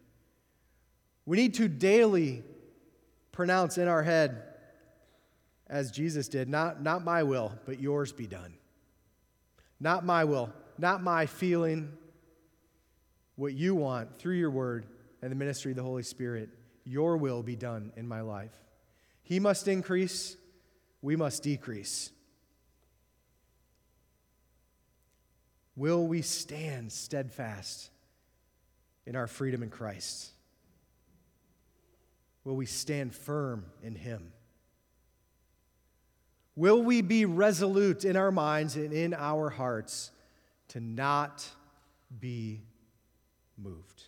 We 1.28 1.38
need 1.38 1.54
to 1.54 1.68
daily 1.68 2.44
pronounce 3.32 3.78
in 3.78 3.88
our 3.88 4.02
head, 4.02 4.42
as 5.68 5.92
Jesus 5.92 6.28
did, 6.28 6.50
not, 6.50 6.82
not 6.82 7.04
my 7.04 7.22
will, 7.22 7.54
but 7.68 7.80
yours 7.80 8.12
be 8.12 8.26
done. 8.26 8.56
Not 9.80 10.04
my 10.04 10.24
will, 10.24 10.52
not 10.80 11.04
my 11.04 11.28
feeling, 11.28 11.92
what 13.38 13.54
you 13.54 13.74
want 13.74 14.20
through 14.20 14.36
your 14.36 14.52
word 14.52 14.86
and 15.22 15.32
the 15.32 15.36
ministry 15.36 15.72
of 15.72 15.78
the 15.78 15.84
Holy 15.84 16.04
Spirit. 16.04 16.50
Your 16.84 17.16
will 17.16 17.42
be 17.42 17.56
done 17.56 17.94
in 17.96 18.06
my 18.06 18.22
life. 18.22 18.54
He 19.24 19.40
must 19.40 19.70
increase, 19.70 20.36
we 21.02 21.16
must 21.16 21.44
decrease. 21.44 22.12
Will 25.78 26.06
we 26.06 26.22
stand 26.22 26.92
steadfast? 26.92 27.92
in 29.08 29.16
our 29.16 29.26
freedom 29.26 29.64
in 29.64 29.70
Christ? 29.70 30.32
Will 32.44 32.56
we 32.56 32.66
stand 32.66 33.16
firm 33.16 33.66
in 33.82 33.96
Him? 33.96 34.34
Will 36.56 36.84
we 36.84 37.02
be 37.02 37.26
resolute 37.26 38.04
in 38.04 38.18
our 38.18 38.32
minds 38.32 38.76
and 38.76 38.92
in 38.92 39.14
our 39.14 39.50
hearts 39.50 40.12
to 40.70 40.80
not 40.82 41.48
be 42.20 42.62
moved? 43.58 44.03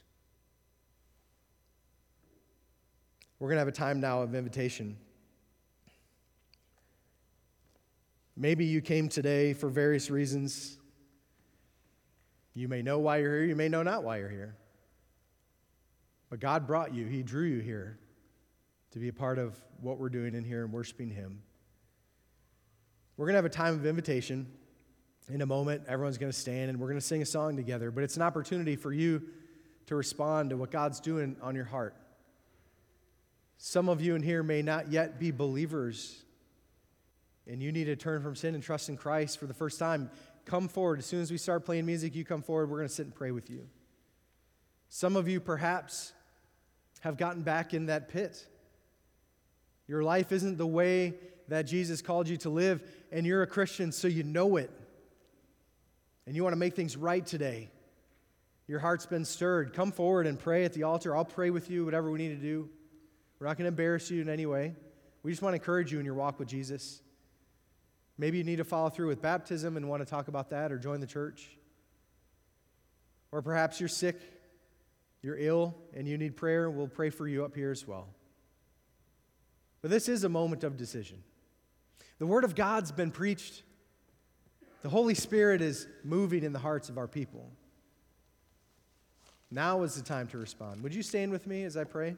We're 3.39 3.47
going 3.47 3.56
to 3.56 3.60
have 3.60 3.68
a 3.70 3.72
time 3.72 4.02
now 4.02 4.22
of 4.22 4.36
invitation. 4.36 4.97
Maybe 8.36 8.66
you 8.66 8.82
came 8.82 9.08
today 9.08 9.54
for 9.54 9.70
various 9.70 10.10
reasons. 10.10 10.78
You 12.54 12.68
may 12.68 12.82
know 12.82 13.00
why 13.00 13.18
you're 13.18 13.36
here, 13.36 13.45
you 13.45 13.56
may 13.56 13.70
know 13.70 13.84
not 13.84 14.04
why 14.04 14.18
you're 14.18 14.30
here. 14.30 14.56
But 16.30 16.39
God 16.39 16.68
brought 16.68 16.93
you, 16.93 17.06
He 17.06 17.24
drew 17.24 17.45
you 17.45 17.60
here 17.60 17.97
to 18.91 19.00
be 19.00 19.08
a 19.08 19.14
part 19.14 19.39
of 19.39 19.58
what 19.82 19.97
we're 19.97 20.10
doing 20.10 20.36
in 20.36 20.43
here 20.43 20.64
and 20.64 20.74
worshiping 20.74 21.10
Him. 21.10 21.41
We're 23.16 23.26
going 23.26 23.34
to 23.34 23.38
have 23.38 23.45
a 23.45 23.50
time 23.50 23.76
of 23.76 23.86
invitation 23.86 24.47
in 25.30 25.41
a 25.41 25.45
moment. 25.45 25.84
Everyone's 25.88 26.18
going 26.18 26.32
to 26.32 26.38
stand 26.38 26.70
and 26.70 26.80
we're 26.80 26.88
going 26.88 27.00
to 27.00 27.06
sing 27.06 27.22
a 27.22 27.26
song 27.26 27.56
together, 27.56 27.91
but 27.91 28.04
it's 28.04 28.16
an 28.16 28.22
opportunity 28.22 28.76
for 28.76 28.91
you 28.91 29.22
to 29.90 29.96
respond 29.96 30.52
to 30.52 30.58
what 30.58 30.70
God's 30.70 31.00
doing 31.00 31.36
on 31.42 31.56
your 31.56 31.66
heart. 31.66 31.96
Some 33.58 33.90
of 33.90 34.02
you 34.02 34.14
in 34.14 34.22
here 34.22 34.44
may 34.44 34.62
not 34.62 34.92
yet 34.92 35.20
be 35.20 35.32
believers, 35.32 36.24
and 37.48 37.60
you 37.60 37.72
need 37.72 37.86
to 37.86 37.96
turn 37.96 38.22
from 38.22 38.36
sin 38.36 38.54
and 38.54 38.64
trust 38.64 38.90
in 38.90 38.98
Christ 38.98 39.40
for 39.40 39.48
the 39.48 39.54
first 39.54 39.80
time. 39.80 40.12
Come 40.46 40.68
forward. 40.68 41.00
As 41.00 41.08
soon 41.08 41.22
as 41.22 41.32
we 41.32 41.40
start 41.40 41.66
playing 41.66 41.88
music, 41.88 42.16
you 42.16 42.24
come 42.24 42.44
forward. 42.44 42.70
We're 42.70 42.78
going 42.78 42.88
to 42.88 42.94
sit 42.94 43.08
and 43.08 43.16
pray 43.16 43.32
with 43.32 43.50
you. 43.50 43.68
Some 44.90 45.16
of 45.16 45.28
you 45.28 45.40
perhaps 45.40 46.14
have 47.00 47.18
gotten 47.18 47.42
back 47.42 47.74
in 47.74 47.88
that 47.88 48.10
pit. 48.10 48.46
Your 49.88 50.04
life 50.04 50.32
isn't 50.32 50.60
the 50.60 50.68
way 50.68 51.16
that 51.48 51.64
Jesus 51.64 52.04
called 52.04 52.30
you 52.30 52.38
to 52.38 52.52
live, 52.52 52.84
and 53.12 53.26
you're 53.26 53.42
a 53.42 53.48
Christian, 53.48 53.92
so 53.92 54.08
you 54.08 54.22
know 54.22 54.58
it. 54.58 54.70
And 56.28 56.36
you 56.36 56.44
want 56.44 56.54
to 56.54 56.60
make 56.60 56.76
things 56.76 56.96
right 56.96 57.26
today. 57.26 57.72
Your 58.70 58.80
heart's 58.80 59.06
been 59.06 59.26
stirred. 59.26 59.74
Come 59.74 59.92
forward 59.92 60.28
and 60.28 60.40
pray 60.40 60.64
at 60.64 60.72
the 60.72 60.84
altar. 60.84 61.14
I'll 61.14 61.26
pray 61.26 61.50
with 61.50 61.70
you, 61.70 61.84
whatever 61.84 62.10
we 62.10 62.20
need 62.20 62.30
to 62.30 62.42
do. 62.42 62.70
We're 63.40 63.48
not 63.48 63.58
going 63.58 63.66
to 63.66 63.70
embarrass 63.70 64.10
you 64.10 64.22
in 64.22 64.30
any 64.30 64.46
way. 64.46 64.76
We 65.24 65.32
just 65.32 65.42
want 65.42 65.54
to 65.54 65.56
encourage 65.56 65.92
you 65.92 66.00
in 66.00 66.06
your 66.06 66.14
walk 66.14 66.40
with 66.40 66.48
Jesus. 66.48 67.02
Maybe 68.18 68.38
you 68.38 68.46
need 68.46 68.58
to 68.58 68.64
follow 68.64 68.90
through 68.90 69.08
with 69.08 69.22
baptism 69.22 69.76
and 69.76 69.90
want 69.90 70.02
to 70.02 70.06
talk 70.06 70.30
about 70.30 70.52
that 70.52 70.72
or 70.72 70.78
join 70.78 71.02
the 71.02 71.08
church. 71.08 71.50
Or 73.34 73.42
perhaps 73.42 73.80
you're 73.82 73.90
sick 73.90 74.22
you're 75.22 75.38
ill 75.38 75.76
and 75.94 76.08
you 76.08 76.18
need 76.18 76.38
prayer, 76.38 76.70
we'll 76.70 76.88
pray 76.88 77.10
for 77.10 77.28
you 77.28 77.44
up 77.44 77.56
here 77.56 77.72
as 77.72 77.88
well. 77.88 78.08
But 79.82 79.92
this 79.92 80.08
is 80.08 80.24
a 80.24 80.30
moment 80.30 80.64
of 80.64 80.78
decision. 80.78 81.24
The 82.20 82.26
Word 82.26 82.44
of 82.44 82.56
God's 82.56 82.92
been 82.92 83.12
preached, 83.12 83.64
the 84.82 84.90
Holy 84.90 85.14
Spirit 85.14 85.62
is 85.62 85.88
moving 86.04 86.44
in 86.44 86.54
the 86.54 86.60
hearts 86.60 86.90
of 86.90 86.98
our 86.98 87.08
people. 87.08 87.52
Now 89.52 89.84
is 89.84 89.95
the 89.95 90.04
time 90.04 90.28
to 90.28 90.38
respond. 90.38 90.84
Would 90.84 90.93
you 90.93 91.02
stand 91.02 91.32
with 91.32 91.47
me 91.47 91.64
as 91.64 91.76
I 91.76 91.84
pray? 91.84 92.16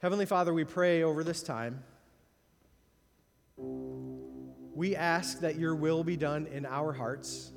Heavenly 0.00 0.26
Father, 0.26 0.54
we 0.54 0.64
pray 0.64 1.02
over 1.02 1.24
this 1.24 1.42
time. 1.42 1.82
We 3.56 4.96
ask 4.96 5.40
that 5.40 5.56
your 5.56 5.74
will 5.74 6.04
be 6.04 6.16
done 6.16 6.46
in 6.46 6.64
our 6.64 6.92
hearts 6.92 7.52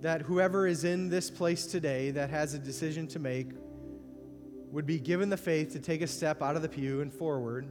that 0.00 0.22
whoever 0.22 0.66
is 0.66 0.84
in 0.84 1.08
this 1.08 1.30
place 1.30 1.66
today 1.66 2.10
that 2.12 2.30
has 2.30 2.54
a 2.54 2.58
decision 2.58 3.08
to 3.08 3.18
make 3.18 3.48
would 4.70 4.86
be 4.86 4.98
given 4.98 5.28
the 5.28 5.36
faith 5.36 5.72
to 5.72 5.78
take 5.78 6.02
a 6.02 6.06
step 6.06 6.42
out 6.42 6.54
of 6.54 6.62
the 6.62 6.68
pew 6.68 7.00
and 7.00 7.12
forward, 7.12 7.66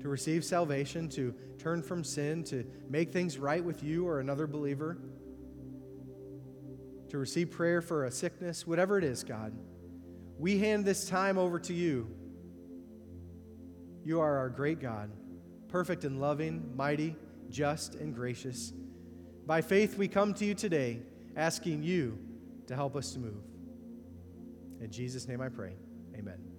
to 0.00 0.08
receive 0.08 0.44
salvation, 0.44 1.08
to 1.08 1.34
turn 1.58 1.82
from 1.82 2.02
sin, 2.02 2.42
to 2.44 2.64
make 2.88 3.12
things 3.12 3.38
right 3.38 3.62
with 3.62 3.82
you 3.82 4.06
or 4.06 4.20
another 4.20 4.46
believer, 4.46 4.98
to 7.08 7.18
receive 7.18 7.50
prayer 7.50 7.80
for 7.80 8.04
a 8.04 8.10
sickness, 8.10 8.66
whatever 8.66 8.98
it 8.98 9.04
is, 9.04 9.24
God. 9.24 9.52
We 10.38 10.58
hand 10.58 10.84
this 10.84 11.08
time 11.08 11.38
over 11.38 11.58
to 11.60 11.74
you. 11.74 12.08
You 14.04 14.20
are 14.20 14.38
our 14.38 14.48
great 14.48 14.80
God, 14.80 15.10
perfect 15.68 16.04
and 16.04 16.20
loving, 16.20 16.76
mighty, 16.76 17.16
just, 17.50 17.94
and 17.96 18.14
gracious. 18.14 18.72
By 19.46 19.62
faith, 19.62 19.96
we 19.96 20.08
come 20.08 20.34
to 20.34 20.44
you 20.44 20.54
today 20.54 21.00
asking 21.36 21.82
you 21.82 22.18
to 22.66 22.74
help 22.74 22.96
us 22.96 23.12
to 23.14 23.18
move. 23.18 23.42
In 24.80 24.90
Jesus' 24.90 25.26
name 25.26 25.40
I 25.40 25.48
pray. 25.48 25.74
Amen. 26.16 26.57